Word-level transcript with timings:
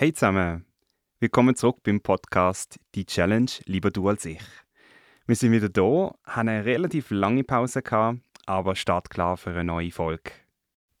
Hey 0.00 0.12
zusammen, 0.12 0.64
willkommen 1.18 1.56
zurück 1.56 1.78
beim 1.82 2.00
Podcast 2.00 2.78
Die 2.94 3.04
Challenge 3.04 3.50
Lieber 3.64 3.90
du 3.90 4.08
als 4.08 4.26
ich. 4.26 4.40
Wir 5.26 5.34
sind 5.34 5.50
wieder 5.50 5.68
da, 5.68 6.14
haben 6.22 6.48
eine 6.48 6.64
relativ 6.64 7.10
lange 7.10 7.42
Pause 7.42 7.82
gehabt, 7.82 8.20
aber 8.46 8.76
startklar 8.76 9.36
für 9.36 9.50
eine 9.50 9.64
neue 9.64 9.90
Folge. 9.90 10.30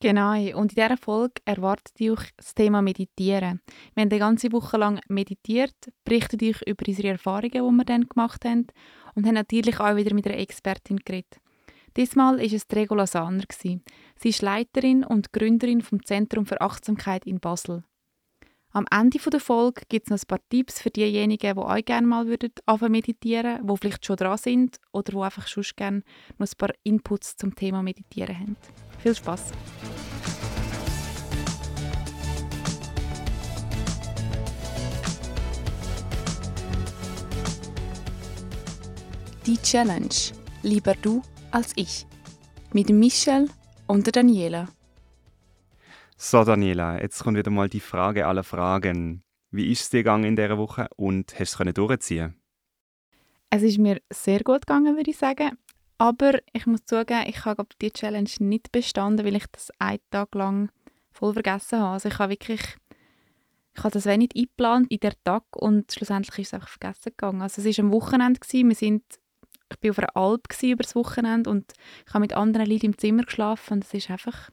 Genau, 0.00 0.32
und 0.32 0.72
in 0.72 0.82
dieser 0.82 0.96
Folge 0.96 1.40
erwartet 1.44 1.94
euch 2.00 2.32
das 2.36 2.56
Thema 2.56 2.82
Meditieren. 2.82 3.60
Wir 3.94 4.02
haben 4.02 4.10
eine 4.10 4.18
ganze 4.18 4.50
Woche 4.50 4.76
lang 4.78 4.98
meditiert, 5.06 5.76
berichtet 6.04 6.42
euch 6.42 6.60
über 6.62 6.84
unsere 6.84 7.08
Erfahrungen, 7.10 7.52
die 7.52 7.76
wir 7.78 7.84
dann 7.84 8.08
gemacht 8.08 8.44
haben 8.44 8.66
und 9.14 9.24
haben 9.28 9.34
natürlich 9.34 9.78
auch 9.78 9.94
wieder 9.94 10.12
mit 10.12 10.26
einer 10.26 10.38
Expertin 10.38 10.96
geredet. 11.04 11.38
Diesmal 11.96 12.38
war 12.38 12.44
es 12.44 12.66
Regula 12.72 13.06
Sahner. 13.06 13.44
Sie 13.52 13.80
ist 14.24 14.42
Leiterin 14.42 15.04
und 15.04 15.32
Gründerin 15.32 15.82
vom 15.82 16.04
Zentrum 16.04 16.46
für 16.46 16.60
Achtsamkeit 16.60 17.26
in 17.26 17.38
Basel. 17.38 17.84
Am 18.72 18.84
Ende 18.90 19.18
der 19.18 19.40
Folge 19.40 19.82
gibt 19.88 20.06
es 20.06 20.10
noch 20.10 20.18
ein 20.18 20.26
paar 20.28 20.46
Tipps 20.50 20.82
für 20.82 20.90
diejenigen, 20.90 21.54
die 21.54 21.60
auch 21.60 21.84
gerne 21.84 22.06
mal 22.06 22.26
würden 22.26 22.52
meditieren 22.90 23.60
würden, 23.60 23.66
die 23.66 23.76
vielleicht 23.78 24.04
schon 24.04 24.16
dran 24.16 24.36
sind 24.36 24.76
oder 24.92 25.12
die 25.12 25.18
einfach 25.18 25.46
schon 25.46 25.64
gerne 25.74 26.02
noch 26.36 26.46
ein 26.46 26.56
paar 26.58 26.74
Inputs 26.82 27.36
zum 27.36 27.54
Thema 27.54 27.82
Meditieren 27.82 28.38
haben. 28.38 28.56
Viel 28.98 29.14
Spaß! 29.14 29.52
Die 39.46 39.56
Challenge. 39.56 40.08
Lieber 40.62 40.94
du 41.00 41.22
als 41.52 41.72
ich. 41.76 42.04
Mit 42.74 42.90
Michelle 42.90 43.48
und 43.86 44.14
Daniela. 44.14 44.68
So, 46.20 46.42
Daniela, 46.42 47.00
jetzt 47.00 47.22
kommt 47.22 47.38
wieder 47.38 47.52
mal 47.52 47.68
die 47.68 47.78
Frage 47.78 48.26
aller 48.26 48.42
Fragen. 48.42 49.22
Wie 49.52 49.70
ist 49.70 49.82
es 49.82 49.90
dir 49.90 49.98
gegangen 49.98 50.24
in 50.24 50.34
dieser 50.34 50.58
Woche 50.58 50.88
und 50.96 51.38
hast 51.38 51.60
du 51.60 51.64
es 51.64 51.74
durchziehen 51.74 52.34
Es 53.50 53.62
ist 53.62 53.78
mir 53.78 54.00
sehr 54.12 54.40
gut 54.40 54.66
gegangen, 54.66 54.96
würde 54.96 55.12
ich 55.12 55.16
sagen. 55.16 55.56
Aber 55.96 56.40
ich 56.52 56.66
muss 56.66 56.84
zugeben, 56.84 57.22
ich 57.28 57.44
habe 57.44 57.64
die 57.80 57.92
Challenge 57.92 58.28
nicht 58.40 58.72
bestanden, 58.72 59.24
weil 59.24 59.36
ich 59.36 59.46
das 59.52 59.70
einen 59.78 60.00
Tag 60.10 60.34
lang 60.34 60.72
voll 61.12 61.34
vergessen 61.34 61.78
habe. 61.78 61.92
Also 61.92 62.08
ich 62.08 62.18
habe 62.18 62.32
wirklich, 62.32 62.62
ich 63.76 63.84
habe 63.84 63.92
das 63.92 64.06
wenig 64.06 64.30
eingeplant 64.34 64.90
in 64.90 64.98
der 64.98 65.14
Tag 65.22 65.44
und 65.54 65.92
schlussendlich 65.92 66.36
ist 66.40 66.48
es 66.48 66.54
einfach 66.54 66.68
vergessen 66.68 67.12
gegangen. 67.16 67.42
Also 67.42 67.62
es 67.62 67.78
war 67.78 67.84
am 67.84 67.92
Wochenende, 67.92 68.40
gewesen. 68.40 68.68
wir 68.68 68.74
sind, 68.74 69.04
ich 69.70 69.84
war 69.84 69.90
auf 69.90 69.98
einer 70.00 70.16
Alp 70.16 70.62
über 70.64 70.82
das 70.82 70.96
Wochenende 70.96 71.48
und 71.48 71.74
ich 72.04 72.12
habe 72.12 72.22
mit 72.22 72.32
anderen 72.32 72.66
Leuten 72.66 72.86
im 72.86 72.98
Zimmer 72.98 73.22
geschlafen 73.22 73.74
und 73.74 73.84
es 73.84 73.94
ist 73.94 74.10
einfach 74.10 74.50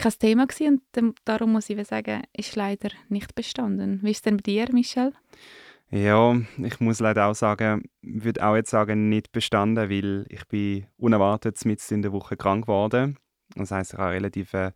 kein 0.00 0.12
Thema 0.18 0.46
gewesen 0.46 0.80
und 0.96 1.18
darum 1.24 1.52
muss 1.52 1.70
ich 1.70 1.86
sagen, 1.86 2.22
ist 2.32 2.56
leider 2.56 2.90
nicht 3.08 3.34
bestanden. 3.34 4.00
Wie 4.02 4.10
ist 4.10 4.18
es 4.18 4.22
denn 4.22 4.38
bei 4.38 4.42
dir, 4.42 4.72
Michel? 4.72 5.12
Ja, 5.90 6.36
ich 6.58 6.80
muss 6.80 7.00
leider 7.00 7.26
auch 7.26 7.34
sagen, 7.34 7.82
würde 8.00 8.46
auch 8.46 8.56
jetzt 8.56 8.70
sagen, 8.70 9.08
nicht 9.08 9.32
bestanden, 9.32 9.90
weil 9.90 10.24
ich 10.28 10.46
bin 10.46 10.86
unerwartet 10.96 11.64
mitten 11.64 11.94
in 11.94 12.02
der 12.02 12.12
Woche 12.12 12.36
krank 12.36 12.66
geworden. 12.66 13.18
Das 13.56 13.72
heißt, 13.72 13.94
ich 13.94 13.98
hatte 13.98 14.12
relativ 14.12 14.54
äh, 14.54 14.72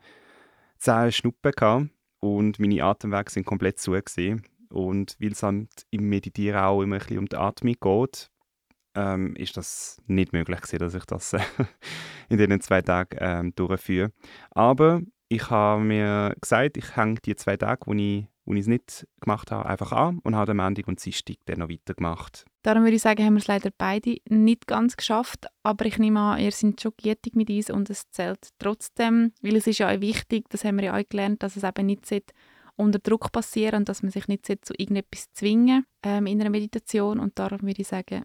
zähe 0.76 1.12
Schnuppen 1.12 1.90
und 2.18 2.58
meine 2.58 2.82
Atemwege 2.82 3.30
sind 3.30 3.46
komplett 3.46 3.78
zu 3.78 3.92
gewesen. 3.92 4.42
Und 4.70 5.16
weil 5.20 5.32
es 5.32 5.42
halt 5.42 5.68
im 5.90 6.08
Meditieren 6.08 6.60
auch 6.60 6.82
immer 6.82 6.96
ein 6.96 6.98
bisschen 6.98 7.18
um 7.18 7.26
die 7.26 7.36
Atmung 7.36 7.76
geht, 7.80 8.28
ähm, 8.96 9.36
ist 9.36 9.56
das 9.56 10.00
nicht 10.06 10.32
möglich 10.32 10.60
gewesen, 10.60 10.78
dass 10.78 10.94
ich 10.94 11.04
das 11.04 11.32
äh, 11.32 11.40
in 12.28 12.38
diesen 12.38 12.60
zwei 12.60 12.82
Tagen 12.82 13.16
ähm, 13.20 13.54
durchführe. 13.54 14.12
Aber 14.50 15.00
ich 15.34 15.50
habe 15.50 15.82
mir 15.82 16.34
gesagt, 16.40 16.76
ich 16.76 16.96
hänge 16.96 17.16
die 17.24 17.36
zwei 17.36 17.56
Tage, 17.56 17.86
wo 17.86 17.92
ich, 17.94 18.26
wo 18.44 18.54
ich 18.54 18.60
es 18.60 18.66
nicht 18.66 19.06
gemacht 19.20 19.50
habe, 19.50 19.68
einfach 19.68 19.92
an 19.92 20.18
und 20.20 20.36
habe 20.36 20.52
am 20.52 20.58
Montag 20.58 20.88
und 20.88 21.04
Dienstag 21.04 21.36
dann 21.46 21.58
noch 21.58 21.68
weitergemacht. 21.68 22.44
Darum 22.62 22.84
würde 22.84 22.96
ich 22.96 23.02
sagen, 23.02 23.24
haben 23.24 23.34
wir 23.34 23.40
es 23.40 23.46
leider 23.46 23.70
beide 23.76 24.16
nicht 24.28 24.66
ganz 24.66 24.96
geschafft, 24.96 25.46
aber 25.62 25.84
ich 25.86 25.98
nehme 25.98 26.20
an, 26.20 26.40
ihr 26.40 26.52
seid 26.52 26.80
schon 26.80 26.92
gierig 26.96 27.34
mit 27.34 27.50
uns 27.50 27.70
und 27.70 27.90
es 27.90 28.10
zählt 28.10 28.48
trotzdem, 28.58 29.32
weil 29.42 29.56
es 29.56 29.66
ist 29.66 29.78
ja 29.78 29.90
auch 29.90 30.00
wichtig, 30.00 30.48
das 30.48 30.64
haben 30.64 30.76
wir 30.76 30.84
ja 30.84 30.96
auch 30.96 31.08
gelernt, 31.08 31.42
dass 31.42 31.56
es 31.56 31.64
eben 31.64 31.86
nicht 31.86 32.32
unter 32.76 32.98
Druck 32.98 33.32
passieren 33.32 33.80
und 33.80 33.88
dass 33.88 34.02
man 34.02 34.10
sich 34.10 34.28
nicht 34.28 34.46
zu 34.46 34.74
irgendetwas 34.76 35.32
zwingen 35.32 35.84
ähm, 36.02 36.26
in 36.26 36.40
einer 36.40 36.50
Meditation 36.50 37.20
und 37.20 37.38
darum 37.38 37.62
würde 37.62 37.82
ich 37.82 37.88
sagen, 37.88 38.24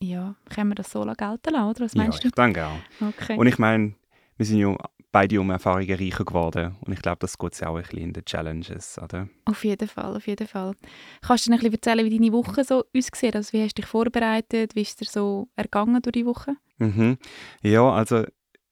ja, 0.00 0.36
können 0.48 0.70
wir 0.70 0.74
das 0.76 0.92
so 0.92 1.02
gelten 1.02 1.52
lassen, 1.52 1.70
oder? 1.70 1.80
Was 1.80 1.94
meinst 1.94 2.22
ja, 2.22 2.28
ich 2.28 2.34
denke 2.34 2.64
auch. 2.64 2.78
Okay. 3.00 3.36
Und 3.36 3.48
ich 3.48 3.58
meine, 3.58 3.94
wir 4.36 4.46
sind 4.46 4.58
ja 4.58 4.76
beide 5.12 5.40
um 5.40 5.50
Erfahrungen 5.50 5.98
reicher 5.98 6.24
geworden. 6.24 6.76
Und 6.80 6.92
ich 6.92 7.00
glaube, 7.00 7.18
das 7.20 7.38
geht 7.38 7.58
ja 7.60 7.68
auch 7.68 7.76
ein 7.76 7.82
bisschen 7.82 7.98
in 7.98 8.12
den 8.12 8.24
Challenges, 8.24 8.98
oder? 9.02 9.28
Auf 9.44 9.64
jeden 9.64 9.88
Fall, 9.88 10.16
auf 10.16 10.26
jeden 10.26 10.46
Fall. 10.46 10.74
Kannst 11.22 11.46
du 11.46 11.50
dir 11.50 11.56
ein 11.56 11.58
bisschen 11.60 11.74
erzählen, 11.74 12.04
wie 12.04 12.18
deine 12.18 12.32
Woche 12.32 12.64
so 12.64 12.84
aussieht? 12.96 13.34
Also 13.34 13.52
wie 13.52 13.62
hast 13.62 13.78
du 13.78 13.82
dich 13.82 13.90
vorbereitet? 13.90 14.74
Wie 14.74 14.82
ist 14.82 15.00
dir 15.00 15.06
so 15.06 15.48
ergangen 15.56 16.02
durch 16.02 16.12
die 16.12 16.26
Woche? 16.26 16.56
Mhm. 16.78 17.18
Ja, 17.62 17.90
also 17.90 18.24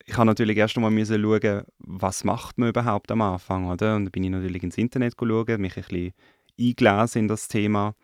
ich 0.05 0.17
habe 0.17 0.27
natürlich 0.27 0.57
erst 0.57 0.77
einmal 0.77 0.93
schauen, 1.05 1.65
was 1.79 2.23
macht 2.25 2.59
man 2.59 2.69
überhaupt 2.69 3.11
am 3.11 3.23
Anfang, 3.23 3.67
oder? 3.67 3.97
Und 3.97 4.05
dann 4.05 4.13
bin 4.13 4.25
ich 4.25 4.31
natürlich 4.31 4.63
ins 4.63 4.79
Internet 4.79 5.15
schauen, 5.19 5.61
mich 5.61 5.77
ein 5.77 5.83
bisschen 5.83 6.13
eingelesen 6.59 7.23
in 7.23 7.29
das 7.29 7.49
Thema. 7.49 7.95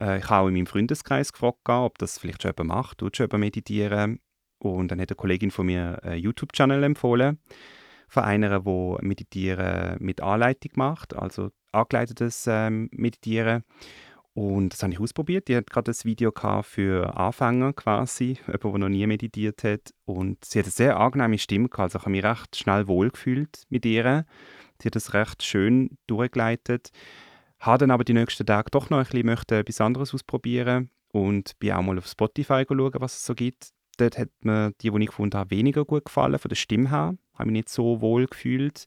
Äh, 0.00 0.18
ich 0.18 0.28
habe 0.28 0.44
auch 0.44 0.48
in 0.48 0.54
meinem 0.54 0.66
Freundeskreis 0.66 1.32
gefragt, 1.32 1.68
ob 1.68 1.98
das 1.98 2.18
vielleicht 2.18 2.42
schon 2.42 2.52
jemand 2.56 2.76
macht, 2.76 2.98
tut 2.98 3.16
schon 3.16 3.26
jemand 3.26 3.40
meditieren. 3.40 4.20
Und 4.58 4.90
dann 4.90 5.00
hat 5.00 5.10
eine 5.10 5.16
Kollegin 5.16 5.50
von 5.50 5.66
mir 5.66 6.02
einen 6.02 6.20
YouTube-Channel 6.20 6.82
empfohlen, 6.82 7.38
von 8.08 8.24
einer, 8.24 8.60
die 8.60 8.96
Meditieren 9.00 9.96
mit 10.00 10.20
Anleitung 10.20 10.72
macht, 10.74 11.14
also 11.14 11.50
angeleitetes 11.72 12.46
ähm, 12.48 12.88
Meditieren. 12.92 13.64
Und 14.34 14.72
das 14.72 14.82
habe 14.82 14.92
ich 14.92 15.00
ausprobiert. 15.00 15.48
Die 15.48 15.56
hat 15.56 15.68
gerade 15.68 15.90
ein 15.90 16.04
Video 16.04 16.32
für 16.62 17.16
Anfänger 17.16 17.72
quasi, 17.72 18.38
jemand, 18.46 18.64
der 18.64 18.78
noch 18.78 18.88
nie 18.88 19.06
meditiert 19.06 19.64
hat. 19.64 19.92
Und 20.04 20.44
sie 20.44 20.60
hat 20.60 20.66
eine 20.66 20.72
sehr 20.72 20.98
angenehme 20.98 21.38
Stimme 21.38 21.68
gehabt. 21.68 21.94
Also 21.94 21.98
ich 21.98 22.02
habe 22.02 22.10
mich 22.12 22.24
recht 22.24 22.56
schnell 22.56 22.86
wohlgefühlt 22.86 23.64
mit 23.68 23.84
ihr. 23.84 24.24
Sie 24.80 24.86
hat 24.86 24.94
das 24.96 25.12
recht 25.12 25.42
schön 25.42 25.98
durchgeleitet. 26.06 26.90
Habe 27.58 27.78
dann 27.78 27.90
aber 27.90 28.04
die 28.04 28.12
nächsten 28.12 28.46
Tage 28.46 28.70
doch 28.70 28.90
noch 28.90 28.98
ein 28.98 29.04
bisschen 29.04 29.58
etwas 29.58 29.80
anderes 29.80 30.14
ausprobieren 30.14 30.90
und 31.10 31.58
bin 31.58 31.72
auch 31.72 31.82
mal 31.82 31.98
auf 31.98 32.06
Spotify 32.06 32.64
schauen, 32.68 32.92
was 32.94 33.16
es 33.16 33.24
so 33.24 33.34
gibt 33.34 33.72
dort 34.00 34.18
hat 34.18 34.30
mir 34.40 34.72
die, 34.80 34.90
die 34.90 35.02
ich 35.02 35.06
gefunden 35.06 35.38
habe, 35.38 35.50
weniger 35.50 35.84
gut 35.84 36.06
gefallen, 36.06 36.38
von 36.38 36.48
der 36.48 36.56
Stimme 36.56 36.90
her. 36.90 37.16
Habe 37.34 37.46
mich 37.46 37.52
nicht 37.52 37.68
so 37.68 38.00
wohl 38.00 38.26
gefühlt. 38.26 38.86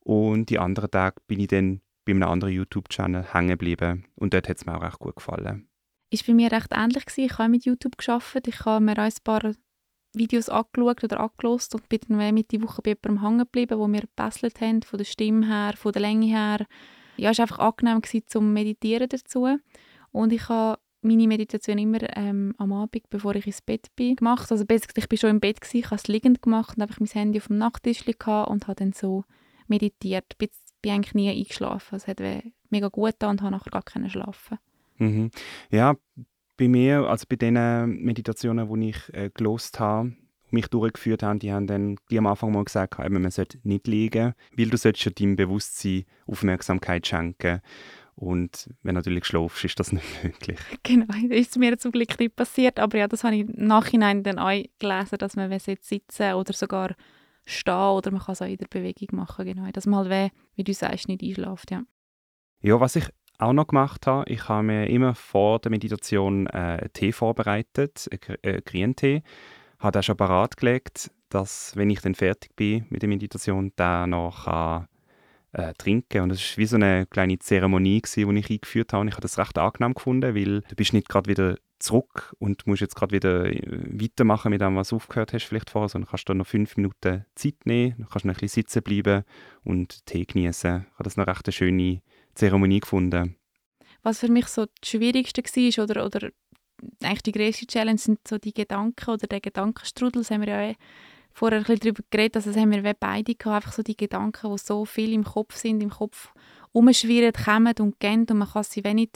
Und 0.00 0.50
die 0.50 0.58
anderen 0.58 0.90
Tage 0.90 1.16
bin 1.26 1.40
ich 1.40 1.48
dann 1.48 1.80
bei 2.04 2.12
einem 2.12 2.24
anderen 2.24 2.54
YouTube-Channel 2.54 3.32
hängen 3.32 3.50
geblieben. 3.50 4.06
Und 4.16 4.34
dort 4.34 4.48
hat 4.48 4.58
es 4.58 4.66
mir 4.66 4.76
auch 4.76 4.82
recht 4.82 4.98
gut 4.98 5.16
gefallen. 5.16 5.68
Ist 6.10 6.26
bei 6.26 6.34
mir 6.34 6.52
recht 6.52 6.70
ähnlich 6.72 7.06
gewesen. 7.06 7.24
Ich 7.24 7.38
habe 7.38 7.48
mit 7.48 7.64
YouTube 7.64 7.96
geschafft. 7.96 8.46
Ich 8.46 8.64
habe 8.64 8.84
mir 8.84 8.98
ein 8.98 9.12
paar 9.24 9.54
Videos 10.14 10.48
angeschaut 10.48 11.02
oder 11.04 11.20
angelost 11.20 11.74
und 11.74 11.88
bin 11.88 12.00
dann 12.08 12.34
mit 12.34 12.52
die 12.52 12.62
Woche 12.62 12.82
bei 12.82 12.90
jemandem 12.90 13.22
hängen 13.22 13.38
geblieben, 13.38 13.78
wo 13.78 13.88
wir 13.88 14.02
gebesselt 14.02 14.60
haben, 14.60 14.82
von 14.82 14.98
der 14.98 15.04
Stimme 15.04 15.46
her, 15.46 15.74
von 15.76 15.92
der 15.92 16.02
Länge 16.02 16.26
her. 16.26 16.66
Ja, 17.16 17.30
es 17.30 17.38
war 17.38 17.44
einfach 17.44 17.58
angenehm 17.58 18.00
gewesen, 18.00 18.24
zum 18.26 18.52
Meditieren 18.52 19.08
dazu. 19.08 19.58
Und 20.12 20.32
ich 20.32 20.48
habe 20.48 20.78
meine 21.04 21.28
Meditation 21.28 21.78
immer 21.78 21.98
ähm, 22.16 22.54
am 22.58 22.72
Abend, 22.72 23.08
bevor 23.10 23.34
ich 23.36 23.46
ins 23.46 23.62
Bett 23.62 23.88
bin, 23.94 24.16
gemacht. 24.16 24.50
Also 24.50 24.64
basically, 24.64 25.04
ich 25.04 25.10
war 25.10 25.18
schon 25.18 25.30
im 25.30 25.40
Bett, 25.40 25.60
gewesen, 25.60 25.78
ich 25.78 25.86
habe 25.86 25.96
es 25.96 26.08
liegend 26.08 26.42
gemacht 26.42 26.76
und 26.76 26.82
einfach 26.82 27.00
mein 27.00 27.08
Handy 27.08 27.38
auf 27.38 27.48
dem 27.48 27.58
Nachttisch 27.58 28.04
gehabt 28.04 28.50
und 28.50 28.66
habe 28.66 28.76
dann 28.76 28.92
so 28.92 29.24
meditiert. 29.68 30.24
Ich 30.30 30.50
bin 30.82 30.92
eigentlich 30.92 31.14
nie 31.14 31.30
eingeschlafen. 31.30 31.96
Es 31.96 32.06
hat 32.06 32.20
mega 32.70 32.88
gut 32.88 33.12
getan 33.12 33.30
und 33.30 33.42
habe 33.42 33.52
nachher 33.52 33.70
gar 33.70 33.82
keinen 33.82 34.10
schlafen. 34.10 34.58
Mhm. 34.96 35.30
Ja, 35.70 35.96
bei 36.56 36.68
mir, 36.68 37.08
also 37.08 37.26
bei 37.28 37.36
den 37.36 37.54
Meditationen, 38.02 38.80
die 38.80 38.90
ich 38.90 39.14
äh, 39.14 39.30
gelost 39.32 39.80
habe, 39.80 40.16
mich 40.50 40.68
durchgeführt 40.68 41.22
haben, 41.22 41.40
die 41.40 41.52
haben 41.52 41.66
dann 41.66 41.96
die 42.10 42.18
am 42.18 42.26
Anfang 42.26 42.52
mal 42.52 42.64
gesagt, 42.64 42.98
man 42.98 43.30
sollte 43.30 43.58
nicht 43.64 43.88
liegen, 43.88 44.34
weil 44.56 44.70
du 44.70 44.76
solltest 44.76 45.20
deinem 45.20 45.36
Bewusstsein 45.36 46.04
Aufmerksamkeit 46.26 47.06
schenken 47.06 47.60
und 48.16 48.70
wenn 48.82 48.94
du 48.94 49.00
natürlich 49.00 49.24
schläfst, 49.24 49.64
ist 49.64 49.80
das 49.80 49.92
nicht 49.92 50.24
möglich. 50.24 50.58
Genau, 50.82 51.06
das 51.06 51.38
ist 51.38 51.58
mir 51.58 51.76
zum 51.78 51.92
Glück 51.92 52.18
nicht 52.18 52.36
passiert. 52.36 52.78
Aber 52.78 52.98
ja, 52.98 53.08
das 53.08 53.24
habe 53.24 53.34
ich 53.34 53.40
im 53.42 53.66
Nachhinein 53.66 54.22
dann 54.22 54.38
auch 54.38 54.62
gelesen, 54.78 55.18
dass 55.18 55.36
man 55.36 55.50
jetzt 55.50 55.84
sitzen 55.84 56.34
oder 56.34 56.52
sogar 56.52 56.94
stehen 57.44 57.74
oder 57.74 58.10
man 58.10 58.20
kann 58.20 58.32
es 58.32 58.42
auch 58.42 58.46
in 58.46 58.56
der 58.56 58.68
Bewegung 58.68 59.08
machen. 59.18 59.44
Genau, 59.44 59.68
dass 59.70 59.86
man 59.86 60.08
halt, 60.08 60.32
wie 60.54 60.64
du 60.64 60.72
sagst, 60.72 61.08
nicht 61.08 61.22
einschläft. 61.22 61.70
Ja. 61.70 61.82
ja, 62.62 62.80
was 62.80 62.96
ich 62.96 63.06
auch 63.38 63.52
noch 63.52 63.66
gemacht 63.66 64.06
habe, 64.06 64.30
ich 64.30 64.48
habe 64.48 64.62
mir 64.62 64.88
immer 64.88 65.14
vor 65.14 65.58
der 65.58 65.70
Meditation 65.70 66.46
äh, 66.46 66.88
Tee 66.90 67.12
vorbereitet, 67.12 68.08
äh, 68.42 68.62
Grüntee. 68.62 69.22
Habe 69.80 69.92
den 69.92 70.02
schon 70.04 70.16
parat 70.16 70.56
gelegt, 70.56 71.10
dass, 71.28 71.76
wenn 71.76 71.90
ich 71.90 72.00
dann 72.00 72.14
fertig 72.14 72.54
bin 72.54 72.86
mit 72.90 73.02
der 73.02 73.08
Meditation, 73.08 73.72
dann 73.76 74.10
noch 74.10 74.44
kann 74.44 74.86
äh, 75.54 75.72
trinken. 75.74 76.22
Und 76.22 76.30
es 76.30 76.52
war 76.52 76.58
wie 76.58 76.66
so 76.66 76.76
eine 76.76 77.06
kleine 77.06 77.38
Zeremonie, 77.38 78.02
die 78.02 78.20
ich 78.20 78.50
eingeführt 78.50 78.92
habe. 78.92 79.02
Und 79.02 79.08
ich 79.08 79.14
habe 79.14 79.22
das 79.22 79.38
recht 79.38 79.56
angenehm 79.56 79.94
gefunden, 79.94 80.34
weil 80.34 80.60
du 80.62 80.74
bist 80.76 80.92
nicht 80.92 81.08
gerade 81.08 81.30
wieder 81.30 81.56
zurück 81.78 82.34
und 82.38 82.66
musst 82.66 82.80
jetzt 82.80 82.96
gerade 82.96 83.14
wieder 83.14 83.46
äh, 83.46 83.60
weitermachen 84.00 84.50
mit 84.50 84.60
dem, 84.60 84.76
was 84.76 84.88
du 84.88 84.96
aufgehört 84.96 85.32
hast 85.32 85.44
vielleicht 85.44 85.70
vorher, 85.70 85.88
sondern 85.88 86.08
kannst 86.08 86.28
du 86.28 86.34
noch 86.34 86.46
fünf 86.46 86.76
Minuten 86.76 87.24
Zeit 87.34 87.54
nehmen, 87.64 87.94
dann 87.98 88.08
kannst 88.08 88.24
du 88.24 88.28
noch 88.28 88.34
ein 88.34 88.40
bisschen 88.40 88.62
sitzen 88.62 88.82
bleiben 88.82 89.24
und 89.64 90.04
Tee 90.06 90.24
genießen. 90.24 90.86
Ich 90.86 90.94
habe 90.94 91.04
das 91.04 91.16
noch 91.16 91.26
recht 91.26 91.46
eine 91.46 91.52
schöne 91.52 92.00
Zeremonie 92.34 92.80
gefunden. 92.80 93.36
Was 94.02 94.20
für 94.20 94.28
mich 94.28 94.46
so 94.46 94.66
das 94.66 94.88
Schwierigste 94.88 95.42
war 95.42 95.84
oder, 95.84 96.06
oder 96.06 96.30
eigentlich 97.02 97.22
die 97.22 97.32
größte 97.32 97.66
Challenge 97.66 97.98
sind 97.98 98.26
so 98.26 98.38
die 98.38 98.54
Gedanken 98.54 99.10
oder 99.10 99.26
der 99.26 99.40
Gedankenstrudel, 99.40 100.22
das 100.22 100.30
haben 100.30 100.42
wir 100.42 100.48
ja 100.48 100.70
eh 100.70 100.76
vorher 101.34 101.58
ein 101.58 101.64
bisschen 101.64 101.80
darüber 101.80 102.02
geredet, 102.10 102.36
also 102.36 102.50
das 102.50 102.58
haben 102.58 102.70
wir 102.70 102.94
beide 102.94 103.34
gehabt, 103.34 103.56
einfach 103.56 103.72
so 103.72 103.82
die 103.82 103.96
Gedanken, 103.96 104.50
die 104.50 104.58
so 104.58 104.84
viel 104.84 105.12
im 105.12 105.24
Kopf 105.24 105.56
sind, 105.56 105.82
im 105.82 105.90
Kopf 105.90 106.32
umschwirren, 106.72 107.32
kommen 107.32 107.74
und 107.80 107.98
gehen 108.00 108.24
und 108.30 108.38
man 108.38 108.48
kann 108.48 108.62
sie 108.62 108.84
wenig 108.84 109.10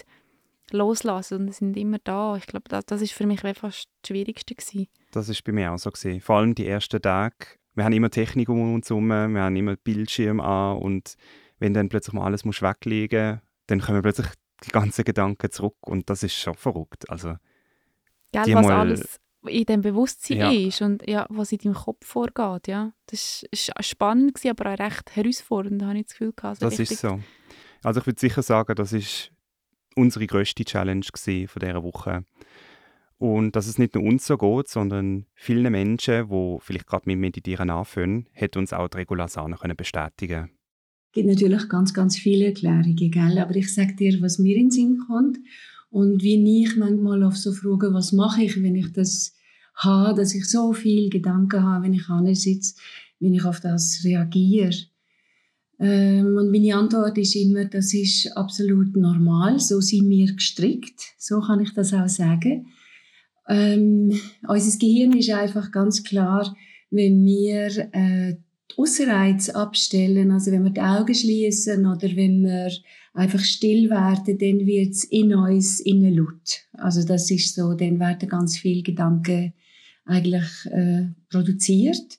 loslassen 0.70 1.46
und 1.46 1.54
sind 1.54 1.76
immer 1.76 1.98
da. 2.02 2.36
Ich 2.36 2.46
glaube, 2.46 2.68
das, 2.68 2.84
das 2.86 3.00
ist 3.00 3.12
für 3.12 3.26
mich 3.26 3.40
fast 3.40 3.62
das 3.62 4.06
Schwierigste 4.06 4.54
gewesen. 4.54 4.88
Das 5.12 5.28
ist 5.28 5.42
bei 5.44 5.52
mir 5.52 5.72
auch 5.72 5.78
so 5.78 5.90
gewesen. 5.90 6.20
Vor 6.20 6.36
allem 6.36 6.54
die 6.54 6.66
ersten 6.66 7.00
Tage. 7.00 7.36
Wir 7.74 7.84
haben 7.84 7.92
immer 7.92 8.10
Technik 8.10 8.48
um 8.48 8.74
uns 8.74 8.90
herum, 8.90 9.06
wir 9.06 9.40
haben 9.40 9.56
immer 9.56 9.76
Bildschirm 9.76 10.40
an 10.40 10.78
und 10.78 11.14
wenn 11.60 11.72
dann 11.72 11.88
plötzlich 11.88 12.12
mal 12.12 12.24
alles 12.24 12.44
musst 12.44 12.62
weglegen 12.62 13.40
dann 13.68 13.80
kommen 13.80 14.02
plötzlich 14.02 14.28
die 14.64 14.70
ganzen 14.70 15.04
Gedanken 15.04 15.50
zurück 15.52 15.76
und 15.82 16.10
das 16.10 16.22
ist 16.22 16.34
schon 16.34 16.54
verrückt. 16.54 17.08
Also, 17.10 17.36
Gell, 18.32 18.54
was 18.54 18.66
mal, 18.66 18.80
alles 18.80 19.20
in 19.46 19.64
dem 19.64 19.82
Bewusstsein 19.82 20.38
ja. 20.38 20.50
ist 20.50 20.82
und 20.82 21.08
ja, 21.08 21.26
was 21.28 21.52
in 21.52 21.58
deinem 21.58 21.74
Kopf 21.74 22.06
vorgeht. 22.06 22.68
Ja. 22.68 22.92
Das 23.06 23.44
war 23.52 23.82
spannend, 23.82 24.34
gewesen, 24.34 24.50
aber 24.50 24.72
auch 24.72 24.78
recht 24.78 25.14
herausfordernd, 25.14 25.82
habe 25.82 25.98
ich 25.98 26.06
das 26.06 26.12
Gefühl. 26.12 26.32
Gehabt. 26.34 26.62
Also 26.62 26.68
das 26.68 26.78
ist 26.78 27.00
so. 27.00 27.20
Also 27.82 28.00
ich 28.00 28.06
würde 28.06 28.20
sicher 28.20 28.42
sagen, 28.42 28.74
das 28.74 28.92
ist 28.92 29.30
unsere 29.94 30.26
grösste 30.26 30.64
Challenge 30.64 31.04
von 31.14 31.60
dieser 31.60 31.82
Woche. 31.82 32.24
Und 33.18 33.56
dass 33.56 33.66
es 33.66 33.78
nicht 33.78 33.94
nur 33.94 34.04
uns 34.04 34.26
so 34.26 34.38
geht, 34.38 34.68
sondern 34.68 35.26
vielen 35.34 35.72
Menschen, 35.72 36.28
die 36.28 36.56
vielleicht 36.60 36.86
gerade 36.86 37.02
mit 37.06 37.18
Meditieren 37.18 37.70
anfangen, 37.70 38.28
hat 38.32 38.56
uns 38.56 38.72
auch 38.72 38.88
die 38.88 38.98
Regula 38.98 39.26
Sana 39.26 39.56
bestätigen 39.76 40.50
Es 41.08 41.12
gibt 41.12 41.28
natürlich 41.28 41.68
ganz, 41.68 41.92
ganz 41.92 42.16
viele 42.16 42.46
Erklärungen, 42.46 43.10
gell? 43.10 43.38
aber 43.38 43.56
ich 43.56 43.74
sage 43.74 43.94
dir, 43.96 44.20
was 44.20 44.38
mir 44.38 44.56
in 44.56 44.66
den 44.66 44.70
Sinn 44.70 45.04
kommt 45.08 45.38
und 45.90 46.22
wie 46.22 46.62
ich 46.62 46.76
manchmal 46.76 47.22
auf 47.22 47.36
so 47.36 47.52
Fragen, 47.52 47.94
was 47.94 48.12
mache 48.12 48.42
ich, 48.42 48.62
wenn 48.62 48.74
ich 48.74 48.92
das 48.92 49.34
habe, 49.74 50.20
dass 50.20 50.34
ich 50.34 50.48
so 50.48 50.72
viele 50.72 51.08
Gedanken 51.08 51.62
habe, 51.62 51.84
wenn 51.84 51.94
ich 51.94 52.40
sitze, 52.40 52.74
wenn 53.20 53.34
ich 53.34 53.44
auf 53.44 53.60
das 53.60 54.00
reagiere. 54.04 54.74
Ähm, 55.80 56.36
und 56.36 56.50
meine 56.50 56.74
Antwort 56.74 57.16
ist 57.18 57.36
immer, 57.36 57.64
das 57.64 57.94
ist 57.94 58.36
absolut 58.36 58.96
normal, 58.96 59.60
so 59.60 59.80
sind 59.80 60.08
wir 60.08 60.32
gestrickt, 60.32 61.00
so 61.16 61.40
kann 61.40 61.60
ich 61.60 61.72
das 61.72 61.94
auch 61.94 62.08
sagen. 62.08 62.66
Ähm, 63.48 64.12
unser 64.46 64.78
Gehirn 64.78 65.16
ist 65.16 65.30
einfach 65.30 65.70
ganz 65.70 66.02
klar, 66.02 66.54
wenn 66.90 67.24
wir 67.24 67.88
äh, 67.92 68.36
Ausreiz 68.76 69.48
abstellen, 69.48 70.30
also 70.30 70.52
wenn 70.52 70.64
wir 70.64 70.70
die 70.70 70.80
Augen 70.80 71.14
schließen 71.14 71.86
oder 71.86 72.08
wenn 72.14 72.42
wir 72.42 72.70
einfach 73.14 73.40
still 73.40 73.90
werden, 73.90 74.38
dann 74.38 74.66
wird 74.66 74.90
es 74.90 75.04
in 75.04 75.34
uns 75.34 75.80
innen 75.80 76.14
laut. 76.14 76.64
Also 76.72 77.04
das 77.04 77.30
ist 77.30 77.54
so, 77.54 77.74
dann 77.74 77.98
werden 77.98 78.28
ganz 78.28 78.58
viele 78.58 78.82
Gedanken 78.82 79.52
eigentlich 80.04 80.46
äh, 80.70 81.06
produziert. 81.30 82.18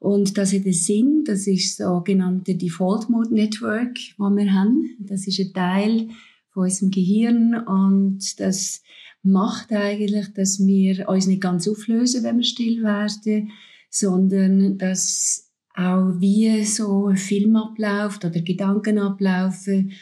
Und 0.00 0.38
das 0.38 0.52
hat 0.52 0.62
einen 0.62 0.72
Sinn, 0.72 1.24
das 1.26 1.46
ist 1.46 1.80
das 1.80 1.86
sogenannte 1.86 2.54
Default 2.54 3.10
Mode 3.10 3.34
Network, 3.34 3.94
das 3.94 4.36
wir 4.36 4.52
haben. 4.52 4.96
Das 5.00 5.26
ist 5.26 5.40
ein 5.40 5.52
Teil 5.52 6.08
von 6.50 6.64
unserem 6.64 6.90
Gehirn 6.90 7.54
und 7.54 8.38
das 8.38 8.82
macht 9.22 9.72
eigentlich, 9.72 10.32
dass 10.34 10.64
wir 10.64 11.08
uns 11.08 11.26
nicht 11.26 11.42
ganz 11.42 11.68
auflösen, 11.68 12.22
wenn 12.22 12.38
wir 12.38 12.44
still 12.44 12.82
werden, 12.82 13.50
sondern 13.90 14.78
dass 14.78 15.47
auch 15.78 16.18
wie 16.18 16.64
so 16.64 17.06
ein 17.06 17.16
Film 17.16 17.54
abläuft 17.54 18.24
oder 18.24 18.40
Gedanken 18.40 18.98
ablaufen. 18.98 19.92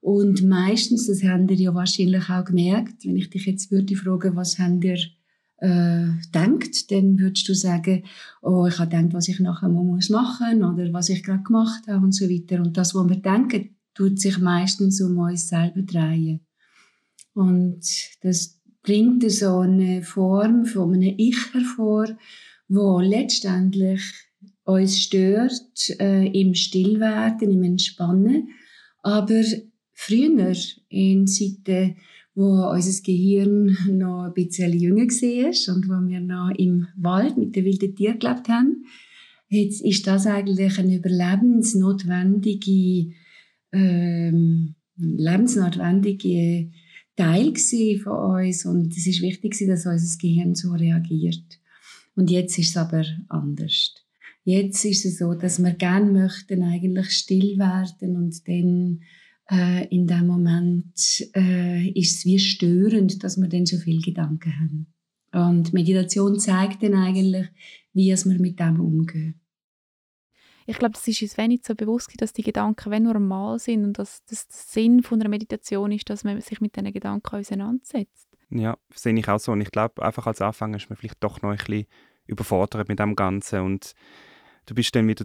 Und 0.00 0.42
meistens, 0.42 1.06
das 1.06 1.22
habt 1.24 1.50
ihr 1.50 1.56
ja 1.56 1.74
wahrscheinlich 1.74 2.30
auch 2.30 2.44
gemerkt, 2.44 3.04
wenn 3.04 3.16
ich 3.16 3.28
dich 3.28 3.44
jetzt 3.44 3.70
würde 3.70 3.96
fragen, 3.96 4.34
was 4.34 4.58
habt 4.58 4.84
ihr 4.84 4.98
äh, 5.58 6.06
denkt, 6.34 6.90
dann 6.90 7.18
würdest 7.18 7.48
du 7.48 7.54
sagen, 7.54 8.04
oh, 8.40 8.66
ich 8.66 8.78
habe 8.78 8.90
gedacht, 8.90 9.12
was 9.12 9.28
ich 9.28 9.40
nachher 9.40 9.68
muss 9.68 10.08
machen 10.08 10.64
oder 10.64 10.90
was 10.92 11.10
ich 11.10 11.22
gerade 11.22 11.42
gemacht 11.42 11.86
habe 11.86 12.04
und 12.04 12.12
so 12.12 12.30
weiter. 12.30 12.62
Und 12.62 12.76
das, 12.76 12.94
was 12.94 13.08
wir 13.08 13.16
denken, 13.16 13.76
tut 13.94 14.18
sich 14.18 14.38
meistens 14.38 15.02
um 15.02 15.18
uns 15.18 15.48
selber 15.48 15.82
drehen. 15.82 16.40
Und 17.34 17.84
das 18.22 18.58
bringt 18.82 19.30
so 19.30 19.58
eine 19.58 20.02
Form 20.02 20.64
von 20.64 20.94
einem 20.94 21.14
Ich 21.18 21.52
hervor, 21.52 22.06
wo 22.68 23.00
letztendlich 23.00 24.02
uns 24.66 25.00
stört 25.00 25.98
äh, 25.98 26.26
im 26.26 26.54
Stillwerden, 26.54 27.50
im 27.50 27.62
Entspannen. 27.62 28.50
Aber 29.02 29.42
früher, 29.94 30.54
in 30.88 31.26
Zeiten 31.26 31.96
wo 32.36 32.70
unser 32.70 33.02
Gehirn 33.02 33.76
noch 33.90 34.22
ein 34.24 34.34
bisschen 34.34 34.78
jünger 34.78 35.06
war 35.06 35.74
und 35.74 35.88
wo 35.88 36.06
wir 36.06 36.20
noch 36.20 36.50
im 36.56 36.86
Wald 36.96 37.38
mit 37.38 37.56
den 37.56 37.64
wilden 37.64 37.96
Tieren 37.96 38.18
gelebt 38.18 38.48
haben. 38.48 38.84
Jetzt 39.48 39.80
ist 39.80 40.06
das 40.06 40.26
eigentlich 40.26 40.78
ein 40.78 40.90
überlebensnotwendige, 40.90 43.14
ähm, 43.72 44.74
lebensnotwendige 44.96 46.70
Teil 47.16 47.54
von 48.02 48.42
uns 48.42 48.66
und 48.66 48.94
es 48.94 49.06
ist 49.06 49.22
wichtig, 49.22 49.56
dass 49.66 49.86
unser 49.86 50.18
Gehirn 50.18 50.54
so 50.54 50.72
reagiert. 50.72 51.58
Und 52.16 52.30
jetzt 52.30 52.58
ist 52.58 52.68
es 52.70 52.76
aber 52.76 53.06
anders. 53.28 54.05
Jetzt 54.48 54.84
ist 54.84 55.04
es 55.04 55.18
so, 55.18 55.34
dass 55.34 55.58
wir 55.58 55.72
gerne 55.72 56.08
möchten 56.08 56.62
eigentlich 56.62 57.10
still 57.10 57.58
werden 57.58 58.14
und 58.16 58.46
dann 58.46 59.00
äh, 59.50 59.88
in 59.88 60.06
dem 60.06 60.28
Moment 60.28 60.94
äh, 61.34 61.88
ist 61.90 62.18
es 62.18 62.24
wie 62.24 62.38
störend, 62.38 63.24
dass 63.24 63.38
wir 63.38 63.48
dann 63.48 63.66
so 63.66 63.76
viele 63.76 64.00
Gedanken 64.00 64.52
haben. 64.60 64.86
Und 65.32 65.72
Meditation 65.72 66.38
zeigt 66.38 66.84
dann 66.84 66.94
eigentlich, 66.94 67.48
wie 67.92 68.14
wir 68.14 68.38
mit 68.38 68.60
dem 68.60 68.78
umgehen. 68.78 69.40
Ich 70.64 70.78
glaube, 70.78 70.94
es 70.94 71.08
ist 71.08 71.22
uns 71.22 71.36
wenig 71.36 71.62
so 71.64 71.74
bewusst, 71.74 72.12
dass 72.18 72.32
die 72.32 72.44
Gedanken 72.44 72.92
wenn 72.92 73.02
normal 73.02 73.58
sind 73.58 73.82
und 73.82 73.98
dass 73.98 74.24
das 74.26 74.46
der 74.46 74.56
Sinn 74.56 75.02
von 75.02 75.20
einer 75.20 75.28
Meditation 75.28 75.90
ist, 75.90 76.08
dass 76.08 76.22
man 76.22 76.40
sich 76.40 76.60
mit 76.60 76.76
diesen 76.76 76.92
Gedanken 76.92 77.34
auseinandersetzt. 77.34 78.28
Ja, 78.50 78.78
sehe 78.94 79.18
ich 79.18 79.28
auch 79.28 79.40
so. 79.40 79.50
Und 79.50 79.60
ich 79.60 79.72
glaube, 79.72 80.04
einfach 80.04 80.28
als 80.28 80.40
Anfänger 80.40 80.76
ist 80.76 80.88
man 80.88 80.96
vielleicht 80.96 81.24
doch 81.24 81.42
noch 81.42 81.50
ein 81.50 81.56
bisschen 81.56 81.86
überfordert 82.28 82.88
mit 82.88 83.00
dem 83.00 83.16
Ganzen 83.16 83.62
und 83.62 83.92
du 84.66 84.74
bist 84.74 84.94
dann 84.94 85.08
wieder 85.08 85.24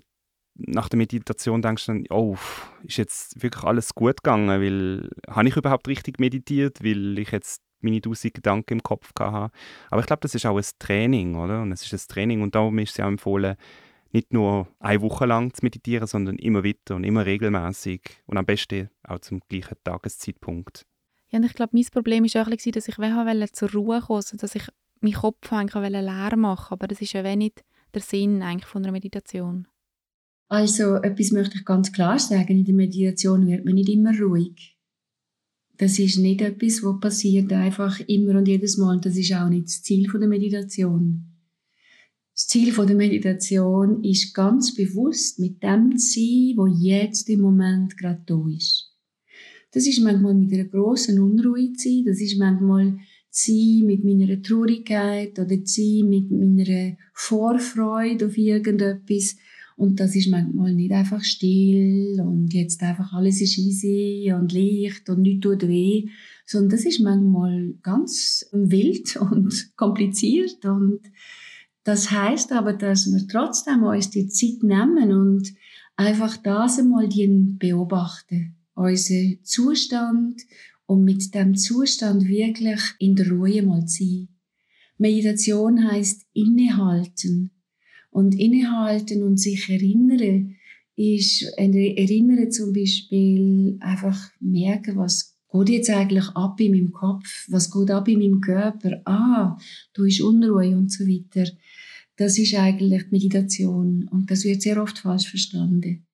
nach 0.56 0.90
der 0.90 0.98
Meditation 0.98 1.62
denkst 1.62 1.86
du 1.86 1.94
dann, 1.94 2.06
oh, 2.10 2.36
ist 2.84 2.98
jetzt 2.98 3.42
wirklich 3.42 3.64
alles 3.64 3.96
gut 3.96 4.18
gegangen, 4.24 4.50
weil 4.50 5.10
habe 5.30 5.48
ich 5.48 5.56
überhaupt 5.56 5.88
richtig 5.88 6.20
meditiert, 6.20 6.84
weil 6.84 7.18
ich 7.20 7.32
jetzt 7.32 7.62
meine 7.80 8.02
tausend 8.02 8.34
Gedanken 8.34 8.74
im 8.74 8.84
Kopf 8.84 9.12
hatte. 9.18 9.52
Aber 9.90 10.02
ich 10.02 10.08
glaube, 10.08 10.22
das 10.22 10.36
ist 10.36 10.46
auch 10.46 10.58
ein 10.58 10.66
Training, 10.78 11.36
oder? 11.36 11.62
Und 11.62 11.72
es 11.72 11.82
ist 11.82 11.94
ein 11.94 12.14
Training 12.14 12.42
und 12.42 12.54
darum 12.54 12.78
ist 12.80 12.92
es 12.92 12.98
ja 12.98 13.08
empfohlen, 13.08 13.56
nicht 14.12 14.34
nur 14.34 14.68
eine 14.80 15.02
Woche 15.02 15.26
lang 15.26 15.54
zu 15.54 15.64
meditieren, 15.64 16.06
sondern 16.06 16.36
immer 16.36 16.64
wieder 16.64 16.96
und 16.96 17.06
immer 17.06 17.26
regelmäßig 17.26 18.02
und 18.26 18.38
am 18.38 18.46
besten 18.46 18.90
auch 19.04 19.20
zum 19.20 19.40
gleichen 19.48 19.78
Tageszeitpunkt. 19.84 20.86
Ja, 21.30 21.40
und 21.40 21.46
ich 21.46 21.54
glaube, 21.54 21.72
mein 21.74 21.86
Problem 21.92 22.26
war 22.26 22.46
auch, 22.46 22.50
dass 22.50 22.88
ich 22.88 22.98
wollte 22.98 23.52
zur 23.54 23.72
Ruhe 23.72 24.02
kommen, 24.02 24.18
also 24.18 24.38
dass 24.38 24.56
ich 24.56 24.68
meinen 25.00 25.14
Kopf 25.14 25.50
leer 25.50 26.38
machen 26.38 26.74
aber 26.74 26.88
das 26.88 27.02
ist 27.02 27.14
ja 27.14 27.24
wenig 27.24 27.54
der 27.94 28.02
Sinn 28.02 28.42
eigentlich 28.42 28.66
von 28.66 28.84
einer 28.84 28.92
Meditation. 28.92 29.68
Also 30.48 30.96
etwas 30.96 31.32
möchte 31.32 31.58
ich 31.58 31.66
ganz 31.66 31.92
klar 31.92 32.20
sagen, 32.20 32.58
in 32.58 32.66
der 32.66 32.76
Meditation 32.76 33.48
wird 33.48 33.64
man 33.64 33.76
nicht 33.76 33.90
immer 33.90 34.18
ruhig. 34.20 34.78
Das 35.78 35.98
ist 35.98 36.18
nicht 36.18 36.42
etwas, 36.42 36.84
was 36.84 37.00
passiert 37.00 37.52
einfach 37.54 38.00
immer 38.02 38.38
und 38.38 38.48
jedes 38.48 38.78
Mal. 38.78 39.00
Das 39.00 39.18
ist 39.18 39.34
auch 39.34 39.50
nicht 39.50 39.66
das 39.66 39.82
Ziel 39.82 40.08
der 40.12 40.28
Meditation. 40.28 41.26
Das 42.34 42.48
Ziel 42.48 42.74
der 42.74 42.96
Meditation 42.96 44.04
ist 44.04 44.34
ganz 44.34 44.76
bewusst 44.76 45.40
mit 45.40 45.64
dem 45.64 45.98
zu 45.98 46.20
sein, 46.20 46.54
wo 46.56 46.68
jetzt 46.68 47.30
im 47.30 47.42
Moment 47.42 47.98
gerade 47.98 48.22
da 48.26 48.44
ist. 48.48 48.96
Das 49.72 49.88
ist 49.88 50.02
manchmal 50.02 50.34
mit 50.34 50.52
einer 50.54 50.66
großen 50.66 51.20
Unruhe 51.20 51.72
zu 51.74 51.90
sein, 51.90 52.04
das 52.06 52.20
ist 52.20 52.38
manchmal 52.38 53.00
sein 53.32 53.84
mit 53.86 54.04
meiner 54.04 54.42
Traurigkeit 54.42 55.40
oder 55.40 55.58
sein 55.64 56.10
mit 56.10 56.30
meiner 56.30 56.98
Vorfreude 57.14 58.28
auf 58.28 58.38
irgendetwas 58.38 59.38
und 59.78 60.00
das 60.00 60.16
ist 60.16 60.30
manchmal 60.30 60.76
nicht 60.76 60.92
einfach 60.92 61.24
still 61.24 62.22
und 62.22 62.54
jetzt 62.54 62.84
einfach 62.84 63.14
alles 63.14 63.42
ist 63.42 63.58
easy 63.58 64.32
und 64.32 64.54
leicht 64.54 65.10
und 65.10 65.22
nichts 65.22 65.42
tut 65.42 65.68
weh, 65.68 66.08
sondern 66.46 66.70
das 66.70 66.86
ist 66.86 67.00
manchmal 67.00 67.74
ganz 67.82 68.46
wild 68.52 69.16
und 69.32 69.76
kompliziert 69.76 70.64
und 70.66 71.00
das 71.84 72.12
heißt 72.12 72.52
aber, 72.52 72.74
dass 72.74 73.12
wir 73.12 73.28
trotzdem 73.28 73.82
uns 73.82 74.12
die 74.12 74.28
Zeit 74.28 74.62
nehmen 74.62 75.12
und 75.14 75.52
einfach 75.96 76.38
das 76.38 76.78
einmal 76.78 77.10
beobachten. 77.58 78.56
Unseren 78.76 79.40
Zustand, 79.44 80.42
und 80.92 81.06
mit 81.06 81.34
dem 81.34 81.56
Zustand 81.56 82.28
wirklich 82.28 82.82
in 83.00 83.16
der 83.16 83.30
Ruhe 83.30 83.64
mal 83.64 83.86
zu 83.86 84.04
sein. 84.04 84.28
Meditation 84.98 85.90
heißt 85.90 86.26
innehalten. 86.34 87.52
Und 88.10 88.38
innehalten 88.38 89.24
und 89.24 89.38
sich 89.40 89.70
erinnern 89.70 90.58
ist, 90.98 91.44
erinnern 91.56 92.52
zum 92.52 92.74
Beispiel 92.74 93.78
einfach 93.80 94.32
merken, 94.42 94.98
was 94.98 95.38
geht 95.50 95.70
jetzt 95.70 95.90
eigentlich 95.90 96.28
ab 96.36 96.60
in 96.60 96.74
meinem 96.74 96.92
Kopf? 96.92 97.48
Was 97.48 97.72
geht 97.72 97.90
ab 97.90 98.10
in 98.10 98.20
meinem 98.20 98.42
Körper? 98.42 99.02
Ah, 99.06 99.58
du 99.94 100.04
ist 100.04 100.20
Unruhe 100.20 100.76
und 100.76 100.92
so 100.92 101.06
weiter. 101.06 101.50
Das 102.18 102.38
ist 102.38 102.54
eigentlich 102.56 103.12
Meditation 103.12 104.10
und 104.12 104.30
das 104.30 104.44
wird 104.44 104.62
sehr 104.62 104.82
oft 104.84 105.00
falsch 105.00 105.30
verstanden. 105.30 106.06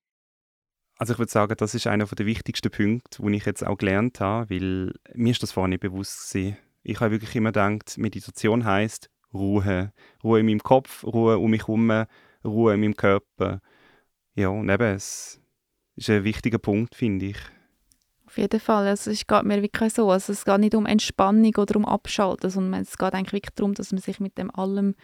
Also 0.99 1.13
ich 1.13 1.19
würde 1.19 1.31
sagen, 1.31 1.55
das 1.57 1.75
ist 1.75 1.85
einer 1.85 2.05
der 2.05 2.25
wichtigsten 2.25 2.71
Punkte, 2.71 3.21
die 3.21 3.35
ich 3.35 3.45
jetzt 3.45 3.65
auch 3.65 3.77
gelernt 3.77 4.19
habe, 4.19 4.49
weil 4.49 4.93
mir 5.13 5.31
ist 5.31 5.43
das 5.43 5.51
vorher 5.51 5.69
nicht 5.69 5.81
bewusst 5.81 6.31
gewesen. 6.31 6.57
Ich 6.83 6.99
habe 6.99 7.11
wirklich 7.11 7.35
immer 7.35 7.49
gedacht, 7.49 7.97
Meditation 7.97 8.65
heißt 8.65 9.09
Ruhe. 9.33 9.93
Ruhe 10.23 10.39
in 10.39 10.45
meinem 10.47 10.63
Kopf, 10.63 11.03
Ruhe 11.03 11.37
um 11.37 11.51
mich 11.51 11.67
herum, 11.67 12.05
Ruhe 12.43 12.73
in 12.73 12.79
meinem 12.79 12.95
Körper. 12.95 13.61
Ja, 14.33 14.49
und 14.49 14.69
eben, 14.69 14.95
es 14.95 15.39
ist 15.95 16.09
ein 16.09 16.23
wichtiger 16.23 16.59
Punkt, 16.59 16.95
finde 16.95 17.27
ich. 17.27 17.37
Auf 18.25 18.37
jeden 18.37 18.59
Fall. 18.59 18.87
Also 18.87 19.11
es 19.11 19.25
geht 19.25 19.43
mir 19.43 19.61
wirklich 19.61 19.93
so. 19.93 20.09
Also 20.11 20.31
es 20.31 20.45
geht 20.45 20.59
nicht 20.59 20.75
um 20.75 20.85
Entspannung 20.85 21.55
oder 21.57 21.75
um 21.75 21.85
Abschalten, 21.85 22.49
sondern 22.49 22.81
es 22.81 22.97
geht 22.97 23.13
eigentlich 23.13 23.33
wirklich 23.33 23.55
darum, 23.55 23.73
dass 23.73 23.91
man 23.91 24.01
sich 24.01 24.19
mit 24.19 24.37
dem 24.37 24.53
allem 24.53 24.95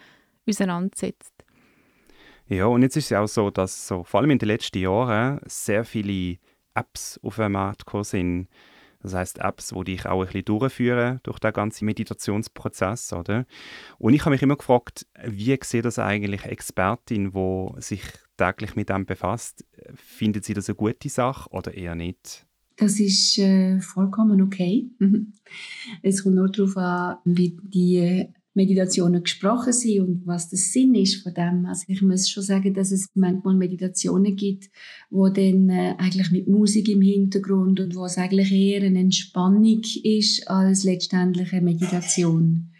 auseinandersetzt. 0.48 1.33
Ja, 2.48 2.66
und 2.66 2.82
jetzt 2.82 2.96
ist 2.96 3.10
es 3.10 3.16
auch 3.16 3.26
so, 3.26 3.50
dass 3.50 3.88
so, 3.88 4.04
vor 4.04 4.20
allem 4.20 4.30
in 4.30 4.38
den 4.38 4.48
letzten 4.48 4.78
Jahren 4.78 5.40
sehr 5.46 5.84
viele 5.84 6.36
Apps 6.74 7.18
auf 7.22 7.36
dem 7.36 7.52
Markt 7.52 7.86
gekommen 7.86 8.04
sind. 8.04 8.48
Das 9.00 9.14
heißt 9.14 9.38
Apps, 9.38 9.68
die 9.68 9.84
dich 9.84 10.06
auch 10.06 10.20
ein 10.20 10.26
bisschen 10.26 10.44
durchführen 10.46 11.20
durch 11.24 11.38
den 11.38 11.52
ganzen 11.52 11.84
Meditationsprozess, 11.84 13.12
oder? 13.12 13.44
Und 13.98 14.14
ich 14.14 14.22
habe 14.22 14.30
mich 14.30 14.42
immer 14.42 14.56
gefragt, 14.56 15.06
wie 15.26 15.58
sieht 15.62 15.84
das 15.84 15.98
eigentlich 15.98 16.44
Expertin, 16.44 17.32
die 17.32 17.82
sich 17.82 18.02
täglich 18.38 18.76
mit 18.76 18.88
dem 18.88 19.04
befasst? 19.04 19.64
Findet 19.94 20.44
sie 20.44 20.54
das 20.54 20.68
eine 20.68 20.76
gute 20.76 21.08
Sache 21.08 21.50
oder 21.50 21.74
eher 21.74 21.94
nicht? 21.94 22.46
Das 22.76 22.98
ist 22.98 23.38
äh, 23.38 23.78
vollkommen 23.80 24.42
okay. 24.42 24.90
es 26.02 26.22
kommt 26.22 26.36
nur 26.36 26.50
darauf 26.50 26.76
an, 26.76 27.18
wie 27.24 27.56
die 27.62 28.26
Meditationen 28.54 29.24
gesprochen 29.24 29.72
sind 29.72 30.00
und 30.00 30.26
was 30.26 30.48
der 30.48 30.58
Sinn 30.58 30.94
ist 30.94 31.22
von 31.22 31.34
dem. 31.34 31.66
Also 31.66 31.84
ich 31.88 32.02
muss 32.02 32.30
schon 32.30 32.42
sagen, 32.42 32.72
dass 32.72 32.92
es 32.92 33.08
manchmal 33.14 33.56
Meditationen 33.56 34.36
gibt, 34.36 34.70
wo 35.10 35.28
dann 35.28 35.68
äh, 35.68 35.94
eigentlich 35.98 36.30
mit 36.30 36.46
Musik 36.46 36.88
im 36.88 37.02
Hintergrund 37.02 37.80
und 37.80 37.96
wo 37.96 38.04
es 38.04 38.16
eigentlich 38.16 38.52
eher 38.52 38.82
eine 38.82 39.00
Entspannung 39.00 39.82
ist 40.04 40.48
als 40.48 40.84
letztendlich 40.84 41.52
eine 41.52 41.62
Meditation. 41.62 42.70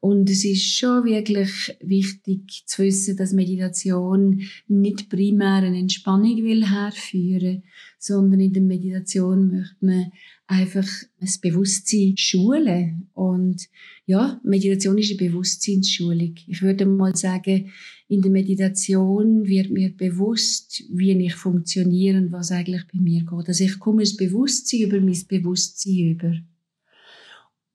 Und 0.00 0.30
es 0.30 0.46
ist 0.46 0.64
schon 0.64 1.04
wirklich 1.04 1.76
wichtig 1.80 2.64
zu 2.64 2.82
wissen, 2.82 3.18
dass 3.18 3.34
Meditation 3.34 4.42
nicht 4.66 5.10
primär 5.10 5.56
eine 5.56 5.78
Entspannung 5.78 6.42
will 6.42 6.66
herführen, 6.66 7.64
sondern 7.98 8.40
in 8.40 8.54
der 8.54 8.62
Meditation 8.62 9.50
möchte 9.50 9.76
man 9.80 10.10
einfach 10.46 10.88
das 11.20 11.36
Bewusstsein 11.38 12.16
schulen. 12.16 13.10
Und 13.12 13.68
ja, 14.06 14.40
Meditation 14.42 14.96
ist 14.96 15.10
eine 15.10 15.28
Bewusstseinsschulung. 15.28 16.34
Ich 16.46 16.62
würde 16.62 16.86
mal 16.86 17.14
sagen, 17.14 17.70
in 18.08 18.22
der 18.22 18.30
Meditation 18.30 19.46
wird 19.46 19.70
mir 19.70 19.94
bewusst, 19.94 20.82
wie 20.90 21.12
ich 21.12 21.34
funktioniere 21.34 22.18
und 22.18 22.32
was 22.32 22.50
eigentlich 22.50 22.84
bei 22.92 22.98
mir 22.98 23.20
geht. 23.20 23.48
Also 23.48 23.64
ich 23.64 23.78
komme 23.78 24.00
das 24.00 24.16
Bewusstsein 24.16 24.80
über 24.80 25.00
mein 25.00 25.22
Bewusstsein 25.28 25.98
über. 25.98 26.32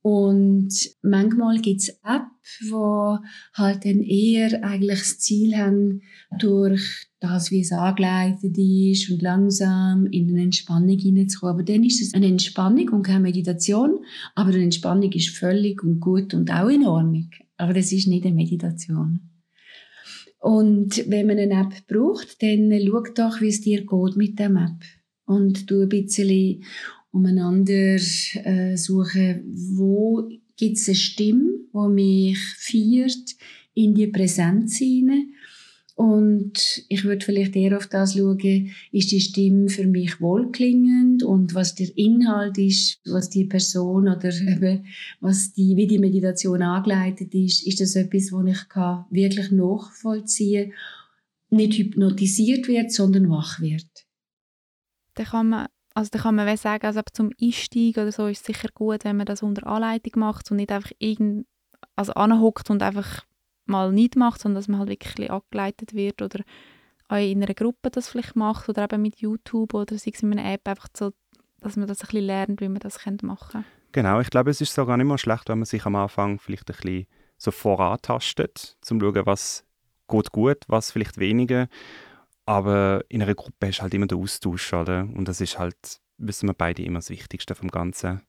Und 0.08 0.70
manchmal 1.02 1.58
gibt 1.62 1.82
es 1.82 1.90
Apps, 2.04 2.60
die 2.62 3.18
halt 3.56 3.86
dann 3.86 4.04
eher 4.04 4.64
eigentlich 4.64 5.00
das 5.00 5.18
Ziel 5.18 5.58
haben, 5.58 6.04
durch 6.38 7.08
das, 7.20 7.50
wie 7.50 7.62
es 7.62 7.72
angeleitet 7.72 8.56
ist 8.56 9.10
und 9.10 9.24
langsam 9.24 10.06
in 10.12 10.30
eine 10.30 10.44
Entspannung 10.44 11.00
hineinzukommen. 11.00 11.56
Aber 11.56 11.64
dann 11.64 11.84
ist 11.84 12.04
es 12.04 12.14
eine 12.14 12.28
Entspannung 12.28 12.90
und 12.90 13.02
keine 13.02 13.22
Meditation. 13.22 14.06
Aber 14.36 14.52
eine 14.52 14.62
Entspannung 14.62 15.12
ist 15.12 15.36
völlig 15.36 15.84
und 15.84 16.00
gut 16.02 16.36
und 16.36 16.52
auch 16.52 16.70
in 16.70 16.86
Ordnung. 16.86 17.32
Aber 17.58 17.74
das 17.74 17.92
ist 17.92 18.06
nicht 18.06 18.28
eine 18.28 18.36
Meditation. 18.36 19.22
Und 20.38 21.04
wenn 21.10 21.26
man 21.26 21.40
eine 21.40 21.62
App 21.62 21.88
braucht, 21.88 22.44
dann 22.44 22.72
schau 22.86 23.02
doch, 23.16 23.42
wie 23.42 23.48
es 23.48 23.62
dir 23.62 23.84
geht 23.84 24.16
mit 24.18 24.38
der 24.38 24.52
App. 24.52 24.84
Und 25.26 25.72
du 25.72 25.82
ein 25.82 25.90
bisschen 25.90 26.64
umeinander 27.16 27.96
äh, 27.96 28.76
suchen, 28.76 29.44
wo 29.78 30.30
gibt 30.58 30.78
es 30.78 30.88
eine 30.88 30.96
Stimme, 30.96 31.60
die 31.74 31.90
mich 31.90 32.40
feiert 32.58 33.36
in 33.74 33.96
die 33.96 34.08
Präsenz 34.08 34.78
hinein. 34.78 35.34
Und 35.96 36.84
ich 36.90 37.06
würde 37.06 37.24
vielleicht 37.24 37.56
eher 37.56 37.78
auf 37.78 37.88
das 37.88 38.16
schauen, 38.16 38.72
ist 38.92 39.12
die 39.14 39.22
Stimme 39.22 39.70
für 39.70 39.88
mich 39.88 40.20
wohlklingend 40.20 41.24
und 41.24 41.56
was 41.56 41.74
der 41.76 41.98
Inhalt 41.98 42.58
ist, 42.58 43.00
was 43.06 43.30
die 43.30 43.46
Person 43.46 44.10
oder 44.10 44.30
eben, 44.42 44.86
was 45.22 45.54
die, 45.54 45.78
wie 45.78 45.88
die 45.88 46.00
Meditation 46.00 46.62
angeleitet 46.62 47.34
ist, 47.34 47.66
ist 47.66 47.80
das 47.80 47.96
etwas, 47.96 48.34
wo 48.34 48.44
ich 48.44 48.60
wirklich 49.10 49.52
nachvollziehen 49.52 50.72
kann, 50.72 51.58
nicht 51.58 51.78
hypnotisiert 51.78 52.68
wird, 52.68 52.92
sondern 52.92 53.30
wach 53.30 53.62
wird. 53.62 53.88
Da 55.14 55.24
kann 55.24 55.48
man 55.48 55.68
also 55.96 56.10
da 56.12 56.20
kann 56.20 56.36
man 56.36 56.58
sagen, 56.58 56.86
also 56.86 57.02
zum 57.14 57.32
Einstieg 57.42 57.98
oder 57.98 58.12
so 58.12 58.28
ist 58.28 58.42
es 58.42 58.46
sicher 58.46 58.68
gut, 58.74 59.06
wenn 59.06 59.16
man 59.18 59.26
das 59.26 59.42
unter 59.42 59.66
Anleitung 59.66 60.20
macht 60.20 60.52
und 60.52 60.58
nicht 60.58 60.72
einfach 60.72 60.92
irgend, 61.00 61.48
also 61.96 62.14
anhockt 62.14 62.70
und 62.70 62.84
einfach 62.84 63.26
mal 63.66 63.92
nicht 63.94 64.18
macht, 64.18 64.42
sondern 64.42 64.58
dass 64.58 64.68
man 64.68 64.80
halt 64.82 64.90
wirklich 64.90 65.32
angeleitet 65.32 65.94
wird 65.94 66.22
oder 66.22 66.44
auch 67.08 67.18
in 67.18 67.42
einer 67.42 67.54
Gruppe 67.54 67.90
das 67.92 68.10
vielleicht 68.10 68.36
macht 68.36 68.68
oder 68.68 68.84
eben 68.84 69.02
mit 69.02 69.22
YouTube 69.22 69.74
oder 69.74 69.98
sei 69.98 70.12
es 70.14 70.22
in 70.22 70.38
einer 70.38 70.52
App, 70.54 70.68
einfach 70.68 70.90
so, 70.96 71.14
dass 71.62 71.78
man 71.78 71.88
das 71.88 72.02
ein 72.02 72.08
bisschen 72.08 72.26
lernt, 72.26 72.62
wie 72.62 72.70
man 72.70 72.80
das 72.80 73.00
machen 73.22 73.50
kann. 73.52 73.66
Genau, 73.94 74.20
ich 74.20 74.30
glaube, 74.30 74.52
es 74.52 74.60
ist 74.60 74.74
sogar 74.74 74.98
nicht 74.98 75.08
mal 75.08 75.18
schlecht, 75.18 75.48
wenn 75.48 75.60
man 75.60 75.66
sich 75.66 75.86
am 75.86 75.96
Anfang 75.96 76.40
vielleicht 76.40 76.70
ein 76.70 76.76
bisschen 76.76 77.08
so 77.38 77.52
vorantastet, 77.52 78.76
um 78.92 79.00
zu 79.00 79.06
schauen, 79.14 79.26
was 79.26 79.64
geht 80.10 80.32
gut, 80.34 80.58
was 80.68 80.92
vielleicht 80.92 81.18
weniger 81.18 81.70
aber 82.46 83.04
in 83.10 83.22
einer 83.22 83.36
Gruppe 83.36 83.68
ist 83.68 83.82
halt 83.82 83.94
immer 83.94 84.08
der 84.08 84.18
Austausch, 84.18 84.74
oder? 84.74 85.02
Und 85.02 85.28
das 85.28 85.42
ist 85.42 85.58
halt, 85.58 86.00
wissen 86.18 86.48
wir 86.48 86.54
beide, 86.54 86.84
immer 86.84 87.00
das 87.00 87.10
Wichtigste 87.10 87.56
vom 87.56 87.70
Ganzen. 87.70 88.22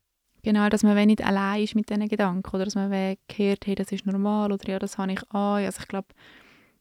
Genau, 0.42 0.68
dass 0.68 0.84
man 0.84 0.96
nicht 1.06 1.24
allein 1.24 1.64
ist 1.64 1.74
mit 1.74 1.90
diesen 1.90 2.08
Gedanken 2.08 2.54
oder 2.54 2.64
dass 2.64 2.76
man 2.76 2.90
hört, 2.90 3.66
hey, 3.66 3.74
das 3.74 3.90
ist 3.90 4.06
normal 4.06 4.52
oder 4.52 4.68
ja, 4.68 4.78
das 4.78 4.96
habe 4.96 5.12
ich 5.12 5.30
an. 5.30 5.64
Also 5.64 5.80
ich 5.80 5.88
glaube, 5.88 6.08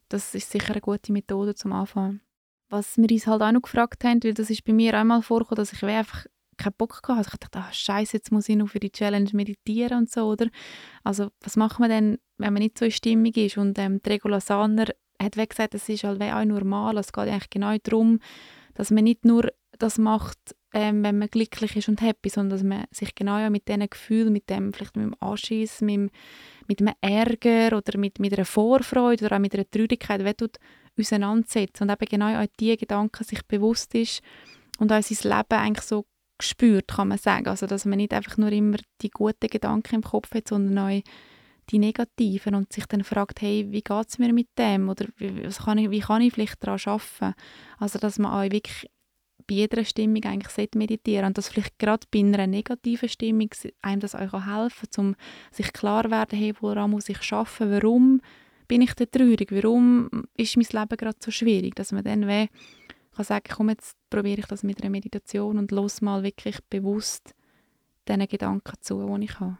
das 0.08 0.36
ist 0.36 0.51
sicher 0.51 0.72
eine 0.72 0.82
gute 0.82 1.12
Methode 1.12 1.56
zum 1.56 1.74
Anfang. 1.74 2.22
Was 2.70 2.98
wir 2.98 3.10
uns 3.10 3.27
halt 3.27 3.42
auch 3.42 3.51
noch 3.51 3.63
gefragt 3.63 4.04
haben, 4.04 4.24
weil 4.24 4.34
das 4.34 4.50
ist 4.50 4.63
bei 4.63 4.74
mir 4.74 4.94
einmal 4.94 5.22
vorgekommen, 5.22 5.58
dass 5.58 5.74
ich 5.74 5.84
einfach 5.84 6.25
keinen 6.58 6.74
Bock 6.77 7.01
hatte. 7.04 7.18
Also 7.18 7.32
ich 7.34 7.39
dachte, 7.39 7.60
ah, 7.60 7.72
scheiße, 7.72 8.18
jetzt 8.18 8.32
muss 8.32 8.50
ich 8.50 8.56
noch 8.56 8.70
für 8.70 8.80
die 8.80 8.92
Challenge 8.92 9.30
meditieren 9.34 9.98
und 9.98 10.12
so, 10.12 10.27
oder? 10.27 10.48
Also 11.04 11.30
was 11.42 11.56
macht 11.56 11.80
man 11.80 11.89
denn, 11.89 12.18
wenn 12.38 12.54
man 12.54 12.62
nicht 12.62 12.77
so 12.77 12.86
in 12.86 12.92
Stimmung 12.92 13.34
ist? 13.34 13.58
Und 13.58 13.77
ähm, 13.80 14.01
die 14.01 14.10
Regula 14.10 14.39
Sahner 14.39 14.88
hat 15.22 15.50
gesagt, 15.50 15.75
es 15.75 15.89
ist 15.89 16.03
halt 16.03 16.22
auch 16.22 16.45
normal. 16.45 16.98
Es 16.98 17.13
geht 17.13 17.27
eigentlich 17.27 17.50
genau 17.50 17.75
darum, 17.84 18.19
dass 18.74 18.91
man 18.91 19.03
nicht 19.03 19.25
nur 19.25 19.51
das 19.77 19.98
macht, 19.98 20.55
ähm, 20.74 21.03
wenn 21.03 21.17
man 21.17 21.29
glücklich 21.29 21.75
ist 21.75 21.89
und 21.89 22.01
happy, 22.01 22.29
sondern 22.29 22.57
dass 22.57 22.63
man 22.63 22.86
sich 22.91 23.15
genau 23.15 23.50
mit 23.50 23.67
diesen 23.67 23.89
Gefühlen, 23.89 24.34
mit 24.34 24.50
dem, 24.50 24.74
vielleicht 24.74 24.95
mit 24.95 25.05
dem 25.05 25.15
Anschiss, 25.19 25.81
mit, 25.81 25.95
dem, 25.95 26.10
mit 26.67 26.81
einem 26.81 26.93
Ärger 27.01 27.77
oder 27.77 27.98
mit, 27.98 28.19
mit 28.19 28.34
einer 28.34 28.45
Vorfreude 28.45 29.25
oder 29.25 29.36
auch 29.36 29.39
mit 29.39 29.53
einer 29.53 29.69
Traurigkeit 29.69 30.22
auseinandersetzt 30.98 31.81
und 31.81 31.89
eben 31.89 32.05
genau 32.10 32.41
auch 32.41 32.48
diese 32.60 32.77
Gedanken 32.77 33.24
sich 33.24 33.45
bewusst 33.45 33.95
ist 33.95 34.22
und 34.79 34.91
auch 34.91 35.01
sein 35.01 35.31
Leben 35.31 35.62
eigentlich 35.62 35.86
so 35.86 36.05
spürt, 36.41 36.89
kann 36.89 37.10
man 37.10 37.17
sagen. 37.17 37.48
Also 37.48 37.67
dass 37.67 37.86
man 37.86 37.98
nicht 37.98 38.13
einfach 38.13 38.38
nur 38.38 38.51
immer 38.51 38.77
die 39.01 39.10
guten 39.10 39.48
Gedanken 39.48 39.95
im 39.95 40.03
Kopf 40.03 40.34
hat, 40.34 40.50
sondern 40.50 40.77
auch 40.77 41.01
die 41.72 41.79
negativen 41.79 42.55
und 42.55 42.72
sich 42.72 42.86
dann 42.86 43.03
fragt, 43.03 43.41
hey, 43.41 43.67
wie 43.69 43.81
geht 43.81 44.07
es 44.07 44.19
mir 44.19 44.34
mit 44.34 44.50
dem? 44.57 44.89
Oder 44.89 45.07
wie, 45.17 45.41
kann 45.41 45.77
ich, 45.77 45.89
wie 45.89 46.00
kann 46.00 46.22
ich 46.22 46.34
vielleicht 46.34 46.63
daran 46.63 46.79
arbeiten? 46.86 47.36
Also, 47.79 48.00
dass 48.00 48.19
man 48.19 48.31
auch 48.31 48.51
wirklich 48.51 48.89
bei 49.48 49.55
jeder 49.55 49.84
Stimmung 49.84 50.24
eigentlich 50.24 50.69
meditieren 50.75 51.25
und 51.25 51.38
dass 51.38 51.50
vielleicht 51.50 51.77
gerade 51.77 52.07
bei 52.12 52.19
einer 52.19 52.48
negativen 52.48 53.10
Stimmung 53.10 53.50
einem 53.81 54.00
das 54.00 54.15
auch 54.15 54.45
helfen 54.45 54.89
kann, 54.91 55.05
um 55.05 55.15
sich 55.51 55.72
klar 55.74 56.03
zu 56.03 56.12
werden, 56.12 56.39
hey, 56.39 56.53
woran 56.60 56.91
muss 56.91 57.10
ich 57.10 57.31
arbeiten, 57.31 57.72
warum 57.72 58.22
bin 58.67 58.81
ich 58.81 58.93
denn 58.93 59.12
traurig, 59.12 59.51
warum 59.51 60.10
ist 60.36 60.57
mein 60.57 60.65
Leben 60.72 60.98
gerade 60.98 61.17
so 61.19 61.29
schwierig, 61.29 61.75
dass 61.75 61.91
man 61.91 62.03
dann 62.03 62.27
weh 62.27 62.48
kann 63.15 63.25
sagen, 63.25 63.45
komm, 63.55 63.69
jetzt 63.69 63.95
probiere 64.10 64.39
ich 64.39 64.48
das 64.48 64.63
mit 64.63 64.81
einer 64.81 64.89
Meditation 64.89 65.57
und 65.57 65.72
los 65.72 66.01
mal 66.01 66.24
wirklich 66.24 66.57
bewusst 66.69 67.34
diesen 68.07 68.27
Gedanken 68.27 68.75
zu, 68.81 69.17
die 69.17 69.25
ich 69.25 69.39
habe 69.39 69.57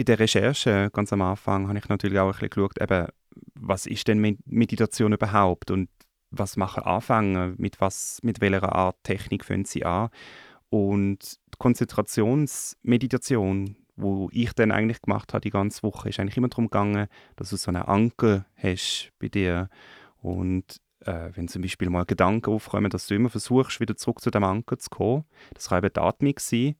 bei 0.00 0.04
der 0.04 0.18
Recherche 0.18 0.88
ganz 0.94 1.12
am 1.12 1.20
Anfang 1.20 1.68
habe 1.68 1.76
ich 1.76 1.86
natürlich 1.90 2.18
auch 2.18 2.28
ein 2.28 2.32
bisschen 2.32 2.48
geschaut, 2.48 2.80
eben, 2.80 3.08
was 3.54 3.84
ist 3.84 4.08
denn 4.08 4.38
Meditation 4.46 5.12
überhaupt 5.12 5.70
und 5.70 5.90
was 6.30 6.56
machen 6.56 6.84
Anfänger, 6.84 7.52
mit, 7.58 7.76
mit 8.22 8.40
welcher 8.40 8.74
Art 8.74 8.96
Technik 9.02 9.44
fangen 9.44 9.66
sie 9.66 9.84
an. 9.84 10.08
Und 10.70 11.34
die 11.34 11.58
Konzentrationsmeditation, 11.58 13.76
wo 13.96 14.30
ich 14.32 14.54
dann 14.54 14.72
eigentlich 14.72 15.02
gemacht 15.02 15.34
habe 15.34 15.42
die 15.42 15.50
ganze 15.50 15.82
Woche, 15.82 16.08
ist 16.08 16.18
eigentlich 16.18 16.38
immer 16.38 16.48
darum 16.48 16.68
gegangen, 16.68 17.08
dass 17.36 17.50
du 17.50 17.58
so 17.58 17.70
einen 17.70 17.82
Anker 17.82 18.46
hast 18.56 19.12
bei 19.18 19.28
dir 19.28 19.68
und 20.22 20.80
äh, 21.00 21.28
wenn 21.34 21.46
zum 21.46 21.60
Beispiel 21.60 21.90
mal 21.90 22.06
Gedanken 22.06 22.54
aufkommen, 22.54 22.88
dass 22.88 23.06
du 23.06 23.14
immer 23.14 23.28
versuchst, 23.28 23.80
wieder 23.80 23.98
zurück 23.98 24.22
zu 24.22 24.30
dem 24.30 24.44
Anker 24.44 24.78
zu 24.78 24.88
kommen. 24.88 25.26
Das 25.52 25.68
kann 25.68 25.84
eben 25.84 25.92
die 25.92 26.00
Atmung 26.00 26.38
sein. 26.38 26.76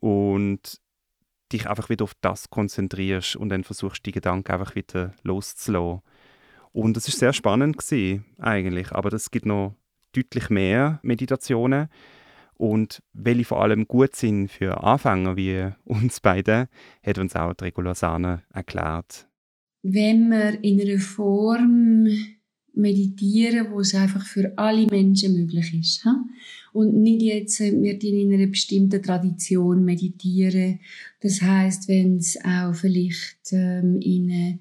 Und 0.00 0.80
dich 1.52 1.68
einfach 1.68 1.88
wieder 1.88 2.04
auf 2.04 2.14
das 2.20 2.50
konzentrierst 2.50 3.36
und 3.36 3.48
dann 3.48 3.64
versuchst, 3.64 4.04
die 4.06 4.12
Gedanken 4.12 4.52
einfach 4.52 4.74
wieder 4.74 5.12
loszulassen. 5.22 6.02
Und 6.72 6.96
das 6.96 7.08
ist 7.08 7.18
sehr 7.18 7.32
spannend 7.32 7.78
gewesen, 7.78 8.24
eigentlich. 8.38 8.92
Aber 8.92 9.12
es 9.12 9.30
gibt 9.30 9.46
noch 9.46 9.74
deutlich 10.12 10.50
mehr 10.50 10.98
Meditationen. 11.02 11.88
Und 12.54 13.02
welche 13.12 13.44
vor 13.44 13.62
allem 13.62 13.86
gut 13.86 14.16
sind 14.16 14.48
für 14.48 14.82
Anfänger 14.82 15.36
wie 15.36 15.70
uns 15.84 16.20
beide, 16.20 16.68
hat 17.04 17.18
uns 17.18 17.36
auch 17.36 17.54
Regula 17.60 17.94
Sahne 17.94 18.42
erklärt. 18.52 19.28
Wenn 19.82 20.28
man 20.30 20.54
in 20.62 20.80
einer 20.80 20.98
Form 20.98 22.08
meditieren, 22.76 23.68
wo 23.70 23.80
es 23.80 23.94
einfach 23.94 24.24
für 24.24 24.56
alle 24.56 24.86
Menschen 24.86 25.34
möglich 25.34 25.74
ist. 25.78 26.04
Ha? 26.04 26.24
Und 26.72 26.94
nicht 26.94 27.22
jetzt, 27.22 27.60
äh, 27.60 27.72
wir 27.72 28.02
in 28.02 28.32
einer 28.32 28.46
bestimmten 28.46 29.02
Tradition 29.02 29.84
meditieren. 29.84 30.80
Das 31.20 31.40
heißt, 31.42 31.88
wenn 31.88 32.18
es 32.18 32.38
auch 32.44 32.74
vielleicht 32.74 33.52
ähm, 33.52 34.00
in 34.00 34.30
eine 34.30 34.58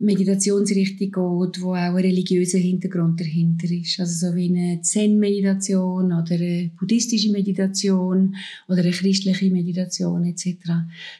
Meditationsrichtung 0.00 1.08
geht, 1.08 1.62
wo 1.62 1.70
auch 1.70 1.74
ein 1.74 1.96
religiöser 1.96 2.58
Hintergrund 2.58 3.20
dahinter 3.20 3.68
ist. 3.70 3.98
Also 3.98 4.28
so 4.28 4.36
wie 4.36 4.48
eine 4.48 4.80
Zen-Meditation 4.80 6.12
oder 6.12 6.34
eine 6.34 6.70
buddhistische 6.78 7.32
Meditation 7.32 8.36
oder 8.68 8.82
eine 8.82 8.92
christliche 8.92 9.50
Meditation 9.50 10.24
etc. 10.24 10.56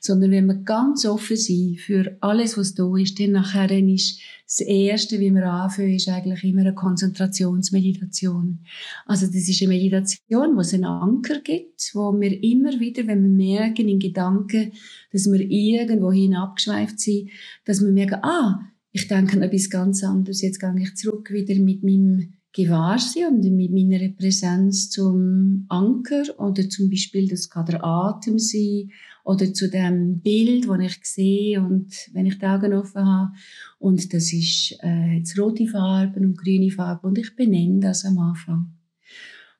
Sondern 0.01 0.31
wenn 0.31 0.47
wir 0.47 0.55
ganz 0.55 1.05
offen 1.07 1.37
sind 1.37 1.81
für 1.81 2.17
alles, 2.21 2.57
was 2.57 2.75
da 2.75 2.97
ist, 2.97 3.19
dann 3.19 3.33
nachher 3.33 3.71
ist 3.71 4.21
das 4.49 4.61
Erste, 4.61 5.21
wie 5.21 5.31
wir 5.31 5.45
anfangen, 5.45 5.93
ist 5.93 6.09
eigentlich 6.09 6.43
immer 6.43 6.63
eine 6.63 6.75
Konzentrationsmeditation. 6.75 8.61
Also 9.05 9.27
das 9.27 9.47
ist 9.47 9.61
eine 9.61 9.75
Meditation, 9.75 10.57
wo 10.57 10.61
es 10.61 10.73
einen 10.73 10.87
Anker 10.87 11.41
gibt, 11.41 11.91
wo 11.93 12.19
wir 12.19 12.43
immer 12.43 12.81
wieder, 12.81 13.07
wenn 13.07 13.23
wir 13.23 13.59
merken 13.59 13.89
in 13.89 13.99
Gedanken, 13.99 14.73
dass 15.13 15.31
wir 15.31 15.41
irgendwo 15.41 16.13
hin 16.13 16.35
abgeschweift 16.35 17.01
sind, 17.01 17.31
dass 17.65 17.81
wir 17.81 17.93
merken, 17.93 18.23
ah, 18.23 18.61
ich 18.93 19.07
denke 19.09 19.37
an 19.37 19.43
etwas 19.43 19.71
ganz 19.71 20.03
anderes. 20.03 20.43
Jetzt 20.43 20.61
gehe 20.61 20.75
ich 20.79 20.97
zurück 20.97 21.31
wieder 21.31 21.55
mit 21.61 21.83
meinem 21.83 22.35
Gewahrsein 22.53 23.27
und 23.35 23.57
mit 23.57 23.71
meiner 23.71 24.09
Präsenz 24.09 24.91
zum 24.91 25.67
Anker 25.69 26.25
oder 26.39 26.69
zum 26.69 26.89
Beispiel, 26.89 27.29
das 27.29 27.51
kann 27.51 27.67
der 27.67 27.85
Atem 27.85 28.39
sein 28.39 28.91
oder 29.25 29.53
zu 29.53 29.69
dem 29.69 30.21
Bild, 30.21 30.67
das 30.67 30.81
ich 30.81 31.05
sehe 31.05 31.61
und 31.61 31.93
wenn 32.13 32.27
ich 32.27 32.39
die 32.39 32.47
Augen 32.47 32.73
offen 32.73 33.05
habe 33.05 33.33
und 33.79 34.13
das 34.15 34.33
ist 34.33 34.79
äh, 34.83 35.19
jetzt 35.19 35.39
rote 35.39 35.67
Farben 35.67 36.25
und 36.25 36.39
grüne 36.39 36.71
Farben 36.71 37.09
und 37.09 37.19
ich 37.19 37.37
benenne 37.37 37.81
das 37.81 38.05
am 38.07 38.19
Anfang. 38.19 38.78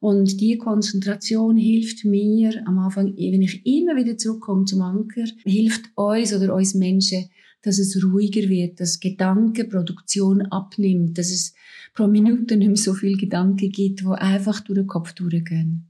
Und 0.01 0.41
die 0.41 0.57
Konzentration 0.59 1.57
hilft 1.57 2.05
mir 2.05 2.63
am 2.67 2.79
Anfang, 2.79 3.17
wenn 3.17 3.43
ich 3.43 3.67
immer 3.67 3.97
wieder 3.97 4.17
zurückkomme 4.17 4.65
zum 4.65 4.81
Anker, 4.81 5.25
hilft 5.45 5.91
uns 5.97 6.33
oder 6.33 6.55
uns 6.55 6.75
Menschen, 6.75 7.29
dass 7.63 7.79
es 7.79 8.01
ruhiger 8.03 8.49
wird, 8.49 8.79
dass 8.79 9.01
Gedankenproduktion 9.01 10.43
abnimmt, 10.43 11.19
dass 11.19 11.31
es 11.31 11.55
pro 11.95 12.07
Minute 12.07 12.57
nicht 12.57 12.69
mehr 12.69 12.77
so 12.77 12.95
viel 12.95 13.17
Gedanken 13.17 13.71
gibt, 13.71 14.05
wo 14.05 14.13
einfach 14.13 14.61
durch 14.61 14.79
den 14.79 14.87
Kopf 14.87 15.13
durchgehen. 15.15 15.89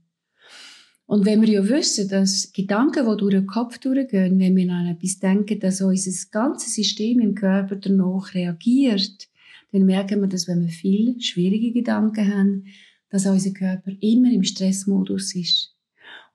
Und 1.05 1.25
wenn 1.25 1.41
wir 1.41 1.49
ja 1.49 1.67
wissen, 1.67 2.07
dass 2.07 2.51
Gedanken, 2.53 3.07
die 3.09 3.17
durch 3.17 3.33
den 3.33 3.47
Kopf 3.47 3.77
durchgehen, 3.79 4.39
wenn 4.39 4.55
wir 4.55 4.71
an 4.71 4.87
etwas 4.87 5.19
denken, 5.19 5.59
dass 5.59 5.81
unser 5.81 6.11
ganzes 6.31 6.75
System 6.75 7.19
im 7.19 7.35
Körper 7.35 7.75
danach 7.75 8.33
reagiert, 8.33 9.27
dann 9.71 9.85
merken 9.85 10.21
wir, 10.21 10.27
dass 10.27 10.47
wenn 10.47 10.61
wir 10.61 10.69
viel 10.69 11.19
schwierige 11.21 11.71
Gedanken 11.71 12.27
haben, 12.31 12.65
dass 13.09 13.25
unser 13.25 13.51
Körper 13.51 13.91
immer 13.99 14.31
im 14.31 14.43
Stressmodus 14.43 15.35
ist. 15.35 15.75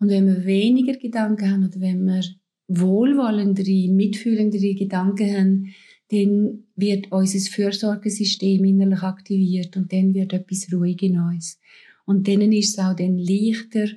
Und 0.00 0.09
wenn 0.09 0.26
wir 0.26 0.45
weniger 0.45 0.95
Gedanken 0.95 1.50
haben 1.50 1.64
oder 1.64 1.81
wenn 1.81 2.04
wir 2.04 2.23
wohlwollendere, 2.69 3.88
mitfühlendere 3.88 4.75
Gedanken 4.75 5.37
haben, 5.37 5.75
dann 6.10 6.65
wird 6.76 7.10
unser 7.13 7.39
Fürsorgesystem 7.50 8.65
innerlich 8.65 9.02
aktiviert 9.02 9.76
und 9.76 9.93
dann 9.93 10.15
wird 10.15 10.32
etwas 10.32 10.73
ruhig 10.73 11.02
in 11.02 11.19
uns. 11.19 11.58
Und 12.06 12.28
dann 12.28 12.52
ist 12.52 12.71
es 12.71 12.78
auch 12.78 12.95
dann 12.95 13.19
leichter, 13.19 13.89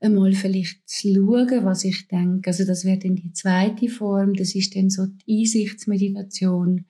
einmal 0.00 0.32
vielleicht 0.32 0.86
zu 0.88 1.14
schauen, 1.14 1.64
was 1.64 1.84
ich 1.84 2.06
denke. 2.08 2.50
Also 2.50 2.64
das 2.64 2.84
wäre 2.84 2.98
dann 2.98 3.16
die 3.16 3.32
zweite 3.32 3.88
Form, 3.88 4.34
das 4.34 4.54
ist 4.54 4.76
dann 4.76 4.90
so 4.90 5.06
die 5.06 5.40
Einsichtsmeditation, 5.40 6.84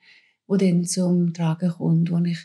wo 0.45 0.57
dann 0.57 0.83
zum 0.83 1.33
Tragen 1.33 1.69
kommt, 1.69 2.11
wo 2.11 2.19
ich 2.19 2.39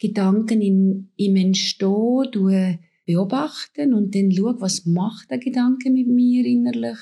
Gedanken 0.00 0.62
in, 0.62 1.10
im 1.16 1.36
Entstehen 1.36 2.78
beobachten 3.04 3.94
und 3.94 4.14
dann 4.14 4.32
schaue, 4.32 4.60
was 4.60 4.86
macht 4.86 5.30
der 5.30 5.38
Gedanke 5.38 5.90
mit 5.90 6.08
mir 6.08 6.44
innerlich 6.44 6.98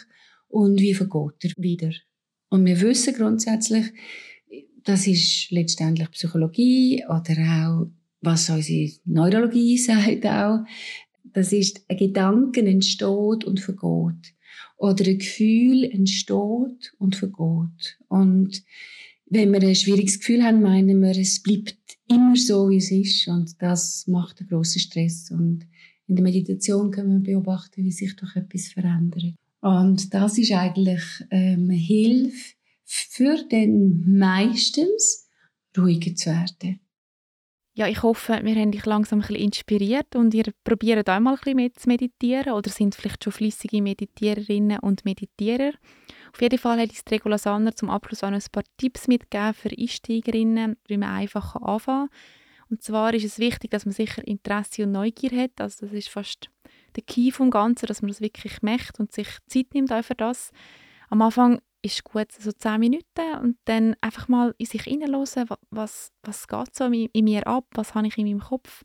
und 0.49 0.81
wie 0.81 0.95
vergeht 0.95 1.45
er 1.45 1.63
wieder. 1.63 1.93
Und 2.51 2.67
wir 2.67 2.81
wissen 2.81 3.15
grundsätzlich, 3.15 3.87
das 4.85 5.07
ist 5.07 5.51
letztendlich 5.51 6.11
Psychologie 6.11 7.05
oder 7.07 7.37
auch, 7.39 7.91
was 8.21 8.51
unsere 8.51 8.91
Neurologie 9.05 9.79
sagt 9.79 10.27
auch, 10.27 10.61
das 11.25 11.53
ist, 11.53 11.85
ein 11.89 11.97
Gedanke 11.99 12.63
entsteht 12.63 13.45
und 13.45 13.61
vergeht. 13.61 14.35
Oder 14.77 15.07
ein 15.07 15.19
Gefühl 15.19 15.85
entsteht 15.85 16.95
und 16.99 17.17
vergeht. 17.17 17.99
Und 18.09 18.63
wenn 19.31 19.53
wir 19.53 19.61
ein 19.61 19.75
schwieriges 19.75 20.19
Gefühl 20.19 20.43
haben, 20.43 20.62
meinen 20.62 21.01
wir, 21.01 21.17
es 21.17 21.43
bleibt 21.43 21.77
immer 22.09 22.37
so, 22.37 22.71
wie 22.71 22.79
es 22.79 22.91
ist. 22.91 23.29
Und 23.29 23.61
das 23.61 24.07
macht 24.07 24.41
einen 24.41 24.49
grossen 24.49 24.81
Stress. 24.81 25.31
Und 25.31 25.67
in 26.07 26.17
der 26.17 26.23
Meditation 26.23 26.91
können 26.91 27.25
wir 27.25 27.35
beobachten, 27.35 27.85
wie 27.85 27.93
sich 27.93 28.17
doch 28.17 28.35
etwas 28.35 28.69
verändert. 28.69 29.35
Und 29.61 30.14
das 30.14 30.38
ist 30.38 30.53
eigentlich 30.53 31.03
ähm, 31.31 31.69
Hilfe 31.71 32.55
für 32.85 33.37
den 33.51 34.19
meistens 34.19 35.29
ruhiger 35.77 36.14
zu 36.14 36.31
werden. 36.31 36.81
Ja, 37.75 37.87
ich 37.87 38.03
hoffe, 38.03 38.41
wir 38.43 38.57
haben 38.57 38.73
dich 38.73 38.87
langsam 38.87 39.21
ein 39.21 39.27
bisschen 39.27 39.37
inspiriert 39.37 40.17
und 40.17 40.35
ihr 40.35 40.47
probiert 40.64 41.09
auch 41.09 41.21
mal 41.21 41.35
ein 41.35 41.37
bisschen 41.37 41.57
mit 41.57 41.79
zu 41.79 41.88
meditieren 41.88 42.53
oder 42.55 42.71
sind 42.71 42.95
vielleicht 42.95 43.23
schon 43.23 43.33
flüssige 43.33 43.81
Meditiererinnen 43.81 44.81
und 44.81 45.05
Meditierer. 45.05 45.73
Auf 46.33 46.41
jeden 46.41 46.59
Fall 46.59 46.81
hat 46.81 46.91
uns 46.91 47.03
Regula 47.11 47.38
Sanner 47.38 47.75
zum 47.75 47.91
Abschluss 47.91 48.25
auch 48.25 48.31
noch 48.31 48.38
ein 48.38 48.53
paar 48.53 48.64
Tipps 48.77 49.09
mitgegeben 49.09 49.55
für 49.55 49.71
Einsteigerinnen, 49.71 50.77
wie 50.87 50.97
man 50.97 51.11
einfach 51.11 51.57
anfangen 51.57 52.09
kann. 52.09 52.19
Und 52.71 52.83
zwar 52.83 53.14
ist 53.14 53.25
es 53.25 53.38
wichtig, 53.38 53.71
dass 53.71 53.87
man 53.87 53.93
sicher 53.93 54.27
Interesse 54.27 54.85
und 54.85 54.93
Neugier 54.93 55.31
hat. 55.43 55.61
Also 55.61 55.87
das 55.87 55.95
ist 55.95 56.09
fast 56.09 56.51
der 56.97 57.03
Key 57.03 57.31
vom 57.31 57.51
Ganzen, 57.51 57.87
dass 57.87 58.03
man 58.03 58.11
das 58.11 58.21
wirklich 58.21 58.62
macht 58.62 59.01
und 59.01 59.12
sich 59.12 59.29
Zeit 59.47 59.73
nimmt 59.75 59.93
auch 59.93 60.05
für 60.05 60.14
das. 60.14 60.51
Am 61.09 61.23
Anfang 61.23 61.61
ist 61.83 62.05
gut, 62.05 62.31
so 62.33 62.53
10 62.53 62.81
Minuten 62.81 63.38
und 63.41 63.57
dann 63.64 63.97
einfach 64.01 64.29
mal 64.29 64.55
in 64.59 64.67
sich 64.67 64.83
hineinhören, 64.83 65.49
was, 65.71 66.12
was 66.23 66.49
geht 66.49 66.75
so 66.75 66.85
in 66.85 67.25
mir 67.25 67.47
ab, 67.47 67.67
was 67.73 67.95
habe 67.95 68.07
ich 68.07 68.19
in 68.19 68.27
meinem 68.27 68.41
Kopf. 68.41 68.85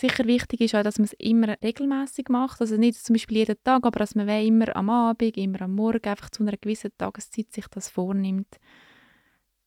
Sicher 0.00 0.24
wichtig 0.24 0.62
ist 0.62 0.74
auch, 0.74 0.82
dass 0.82 0.98
man 0.98 1.04
es 1.04 1.12
immer 1.18 1.56
regelmäßig 1.62 2.30
macht, 2.30 2.62
also 2.62 2.78
nicht 2.78 3.04
zum 3.04 3.12
Beispiel 3.12 3.36
jeden 3.36 3.62
Tag, 3.62 3.84
aber 3.84 3.98
dass 3.98 4.14
man 4.14 4.26
immer 4.30 4.74
am 4.74 4.88
Abend, 4.88 5.36
immer 5.36 5.60
am 5.60 5.74
Morgen, 5.74 6.08
einfach 6.08 6.30
zu 6.30 6.42
einer 6.42 6.56
gewissen 6.56 6.90
Tageszeit 6.96 7.52
sich 7.52 7.66
das 7.68 7.90
vornimmt. 7.90 8.48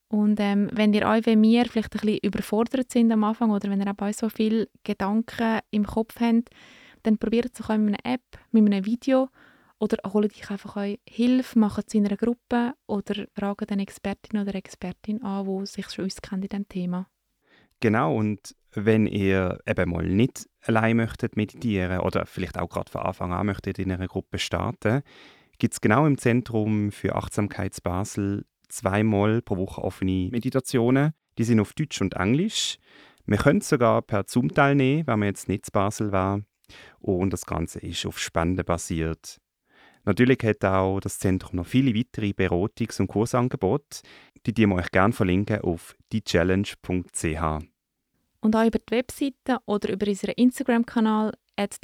Und 0.08 0.40
ähm, 0.40 0.72
wenn 0.74 0.92
ihr 0.92 1.08
euch, 1.08 1.28
wenn 1.28 1.44
wir 1.44 1.66
vielleicht 1.66 1.94
ein 1.94 2.00
bisschen 2.02 2.20
überfordert 2.24 2.92
sind 2.92 3.12
am 3.12 3.24
Anfang 3.24 3.52
oder 3.52 3.70
wenn 3.70 3.80
ihr 3.80 3.94
auch 3.96 4.14
so 4.14 4.28
viele 4.28 4.70
Gedanken 4.84 5.60
im 5.70 5.86
Kopf 5.86 6.20
habt, 6.20 6.50
dann 7.04 7.20
probiert 7.20 7.52
es 7.54 7.62
auch 7.62 7.78
mit 7.78 8.00
einer 8.04 8.16
App, 8.16 8.24
mit 8.50 8.66
einem 8.66 8.88
Video 8.88 9.30
oder 9.78 9.98
holt 10.14 10.34
euch 10.34 10.50
einfach 10.50 10.78
euch 10.78 11.00
Hilfe, 11.08 11.60
macht 11.60 11.86
es 11.90 11.94
in 11.94 12.08
einer 12.08 12.18
Gruppe 12.18 12.74
oder 12.88 13.28
fragt 13.36 13.72
eine 13.72 13.84
Expertin 13.84 14.40
oder 14.40 14.56
Expertin 14.56 15.22
an, 15.22 15.46
die 15.46 15.68
sich 15.68 15.88
schon 15.92 16.06
auskennt 16.06 16.46
in 16.46 16.50
diesem 16.50 16.68
Thema. 16.68 17.08
Genau, 17.80 18.18
und 18.18 18.56
wenn 18.76 19.06
ihr 19.06 19.60
eben 19.66 19.90
mal 19.90 20.06
nicht 20.06 20.48
allein 20.62 20.98
möchtet 20.98 21.36
meditieren 21.36 22.00
oder 22.00 22.26
vielleicht 22.26 22.58
auch 22.58 22.70
gerade 22.70 22.92
von 22.92 23.02
Anfang 23.02 23.34
an 23.34 23.46
möchtet 23.46 23.80
in 23.80 23.92
einer 23.92 24.08
Gruppe 24.08 24.40
starten, 24.40 25.02
gibt 25.58 25.74
es 25.74 25.82
genau 25.82 26.06
im 26.06 26.18
Zentrum 26.18 26.92
für 26.92 27.16
Achtsamkeit 27.16 27.82
Basel 27.84 28.46
zweimal 28.70 29.42
pro 29.42 29.58
Woche 29.58 29.82
offene 29.82 30.30
Meditationen. 30.32 31.14
Die 31.38 31.44
sind 31.44 31.60
auf 31.60 31.74
Deutsch 31.74 32.02
und 32.02 32.16
Englisch. 32.16 32.78
Man 33.26 33.40
könnte 33.40 33.66
sogar 33.66 34.02
per 34.02 34.26
Zoom 34.28 34.54
teilnehmen, 34.54 35.08
wenn 35.08 35.20
man 35.20 35.30
jetzt 35.30 35.48
nicht 35.48 35.68
in 35.68 35.72
Basel 35.72 36.12
war. 36.12 36.42
Und 37.00 37.32
das 37.32 37.46
Ganze 37.46 37.80
ist 37.80 38.06
auf 38.06 38.20
Spenden 38.20 38.66
basiert. 38.66 39.40
Natürlich 40.06 40.40
hat 40.44 40.66
auch 40.66 41.00
das 41.00 41.20
Zentrum 41.20 41.58
noch 41.58 41.66
viele 41.66 41.96
weitere 41.96 42.32
Beratungs- 42.32 43.00
und 43.00 43.08
Kursangebote. 43.08 44.02
Die 44.46 44.54
die 44.54 44.68
wir 44.68 44.76
euch 44.76 44.92
gerne 44.92 45.14
verlinken 45.14 45.62
auf 45.62 45.96
diechallenge.ch. 46.12 47.73
Und 48.44 48.56
auch 48.58 48.66
über 48.66 48.80
die 48.80 48.92
Webseite 48.92 49.60
oder 49.66 49.90
über 49.90 50.06
unseren 50.06 50.34
Instagram-Kanal 50.36 51.34
at 51.56 51.80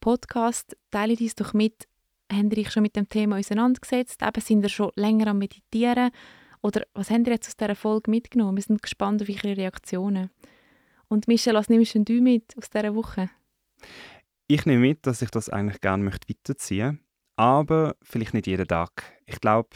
Podcast. 0.00 0.76
Teile 0.90 1.16
dies 1.16 1.34
doch 1.34 1.52
mit. 1.52 1.86
Habt 2.32 2.56
ihr 2.56 2.58
euch 2.64 2.72
schon 2.72 2.82
mit 2.82 2.96
dem 2.96 3.08
Thema 3.08 3.36
auseinandergesetzt? 3.36 4.22
Eben, 4.22 4.40
sind 4.40 4.62
ihr 4.62 4.70
schon 4.70 4.90
länger 4.96 5.28
am 5.28 5.38
Meditieren? 5.38 6.10
Oder 6.62 6.82
was 6.94 7.10
habt 7.10 7.26
ihr 7.26 7.34
jetzt 7.34 7.48
aus 7.48 7.56
dieser 7.56 7.74
Folge 7.74 8.10
mitgenommen? 8.10 8.56
Wir 8.56 8.62
sind 8.62 8.82
gespannt 8.82 9.20
auf 9.20 9.28
eure 9.28 9.56
Reaktionen. 9.56 10.30
Und 11.08 11.28
Michelle, 11.28 11.58
was 11.58 11.68
nimmst 11.68 11.94
du 11.94 12.20
mit 12.22 12.56
aus 12.56 12.70
dieser 12.70 12.94
Woche? 12.94 13.28
Ich 14.46 14.64
nehme 14.64 14.80
mit, 14.80 15.06
dass 15.06 15.20
ich 15.20 15.30
das 15.30 15.50
eigentlich 15.50 15.82
gerne 15.82 16.04
möchte 16.04 16.28
weiterziehen 16.28 17.00
aber 17.38 17.94
vielleicht 18.02 18.34
nicht 18.34 18.48
jeden 18.48 18.66
Tag. 18.66 18.90
Ich 19.24 19.40
glaube, 19.40 19.68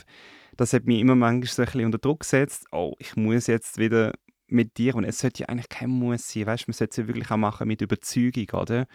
das 0.56 0.72
hat 0.72 0.84
mich 0.84 0.98
immer 0.98 1.14
manchmal 1.14 1.46
so 1.46 1.62
ein 1.62 1.66
bisschen 1.66 1.84
unter 1.84 1.98
Druck 1.98 2.20
gesetzt. 2.20 2.66
Oh, 2.72 2.94
ich 2.98 3.14
muss 3.14 3.46
jetzt 3.46 3.78
wieder 3.78 4.12
mit 4.52 4.78
dir 4.78 4.94
und 4.94 5.04
es 5.04 5.18
sollte 5.18 5.42
ja 5.42 5.48
eigentlich 5.48 5.68
kein 5.68 5.90
Muss 5.90 6.30
sein, 6.32 6.46
weißt, 6.46 6.68
man 6.68 6.74
sollte 6.74 6.90
es 6.90 6.96
ja 6.98 7.08
wirklich 7.08 7.30
auch 7.30 7.36
machen 7.36 7.68
mit 7.68 7.80
Überzeugung, 7.80 8.48
oder? 8.52 8.86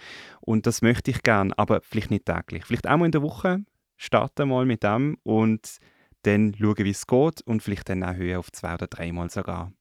Und 0.42 0.68
das 0.68 0.82
möchte 0.82 1.12
ich 1.12 1.24
gerne, 1.24 1.58
aber 1.58 1.82
vielleicht 1.82 2.12
nicht 2.12 2.26
täglich. 2.26 2.66
Vielleicht 2.66 2.88
einmal 2.88 3.08
in 3.08 3.12
der 3.12 3.22
Woche 3.22 3.66
starten 3.96 4.50
mal 4.50 4.66
mit 4.66 4.84
dem 4.84 5.18
und 5.24 5.78
dann 6.24 6.56
schauen, 6.60 6.78
wie 6.78 6.90
es 6.90 7.08
geht 7.08 7.42
und 7.42 7.62
vielleicht 7.62 7.90
dann 7.90 8.04
auch 8.04 8.16
höher 8.16 8.40
auf 8.40 8.52
zwei 8.52 8.74
oder 8.74 8.88
dreimal 8.88 9.30
sogar. 9.30 9.72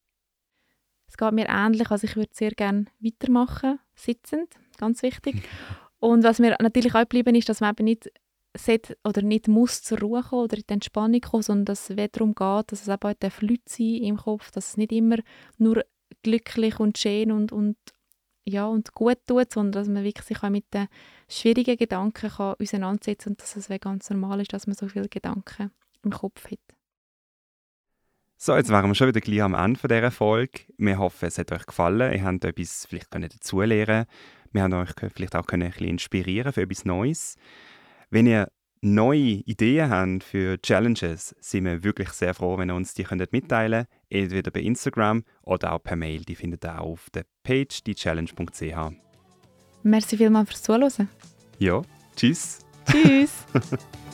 Es 1.07 1.17
geht 1.17 1.31
mir 1.31 1.47
ähnlich, 1.47 1.89
also 1.89 2.05
ich 2.05 2.15
würde 2.15 2.31
sehr 2.33 2.51
gerne 2.51 2.85
weitermachen, 2.99 3.79
sitzend, 3.95 4.53
ganz 4.77 5.01
wichtig. 5.03 5.41
Und 5.99 6.23
was 6.23 6.37
mir 6.37 6.55
natürlich 6.61 6.93
auch 6.93 6.99
geblieben 6.99 7.33
ist, 7.33 7.49
dass 7.49 7.59
man 7.59 7.71
eben 7.71 7.85
nicht 7.85 8.11
sollte 8.55 8.97
oder 9.03 9.21
nicht 9.21 9.47
muss 9.47 9.83
zur 9.83 9.99
Ruhe 9.99 10.23
kommen 10.23 10.43
oder 10.43 10.57
in 10.57 10.63
die 10.69 10.73
Entspannung 10.73 11.21
kommen, 11.21 11.43
sondern 11.43 11.65
dass 11.65 11.89
es 11.89 12.11
darum 12.11 12.33
geht, 12.33 12.71
dass 12.71 12.81
es 12.81 12.87
eben 12.87 13.01
auch 13.01 13.41
Leute 13.41 13.61
sein 13.65 13.95
im 13.95 14.17
Kopf, 14.17 14.51
dass 14.51 14.69
es 14.69 14.77
nicht 14.77 14.91
immer 14.91 15.17
nur 15.57 15.83
glücklich 16.23 16.79
und 16.79 16.97
schön 16.97 17.31
und, 17.31 17.51
und, 17.51 17.77
ja, 18.45 18.65
und 18.65 18.93
gut 18.93 19.19
tut, 19.27 19.51
sondern 19.51 19.71
dass 19.73 19.87
man 19.87 20.03
wirklich 20.03 20.25
sich 20.25 20.41
auch 20.41 20.49
mit 20.49 20.73
den 20.73 20.87
schwierigen 21.29 21.77
Gedanken 21.77 22.29
kann 22.29 22.55
auseinandersetzen 22.59 23.25
kann 23.25 23.31
und 23.33 23.41
dass 23.41 23.55
es 23.55 23.81
ganz 23.81 24.09
normal 24.09 24.41
ist, 24.41 24.53
dass 24.53 24.67
man 24.67 24.75
so 24.75 24.87
viele 24.87 25.09
Gedanken 25.09 25.71
im 26.03 26.11
Kopf 26.11 26.49
hat. 26.49 26.59
So, 28.39 28.55
jetzt 28.55 28.69
wären 28.69 28.87
wir 28.87 28.93
schon 28.93 29.07
wieder 29.07 29.19
gleich 29.19 29.41
am 29.41 29.55
Ende 29.55 29.79
dieser 29.87 30.11
Folge. 30.11 30.59
Wir 30.77 30.99
hoffen, 30.99 31.25
es 31.25 31.39
hat 31.39 31.51
euch 31.51 31.65
gefallen. 31.65 32.13
Ihr 32.13 32.23
habt 32.23 32.45
etwas 32.45 32.85
vielleicht 32.87 33.11
dazulernen 33.11 34.05
Wir 34.51 34.61
haben 34.61 34.73
euch 34.73 34.91
vielleicht 35.11 35.35
auch 35.35 35.47
ein 35.47 35.59
bisschen 35.61 35.87
inspirieren 35.87 36.53
für 36.53 36.61
etwas 36.61 36.85
Neues. 36.85 37.35
Wenn 38.09 38.25
ihr 38.25 38.47
neue 38.81 39.41
Ideen 39.45 39.89
habt 39.89 40.23
für 40.23 40.61
Challenges, 40.61 41.35
sind 41.39 41.65
wir 41.65 41.83
wirklich 41.83 42.09
sehr 42.09 42.33
froh, 42.33 42.57
wenn 42.57 42.69
ihr 42.69 42.75
uns 42.75 42.93
die 42.93 43.03
könnt 43.03 43.31
mitteilen 43.31 43.85
könnt. 43.85 44.23
Entweder 44.23 44.51
bei 44.51 44.61
Instagram 44.61 45.23
oder 45.41 45.73
auch 45.73 45.83
per 45.83 45.95
Mail. 45.95 46.23
Die 46.23 46.35
findet 46.35 46.63
ihr 46.63 46.79
auch 46.79 46.91
auf 46.91 47.09
der 47.09 47.25
Page 47.43 47.83
diechallenge.ch. 47.83 48.93
Merci 49.83 50.17
vielmals 50.17 50.49
fürs 50.49 50.63
Zuhören. 50.63 51.09
Ja, 51.59 51.81
tschüss. 52.15 52.59
Tschüss. 52.85 53.45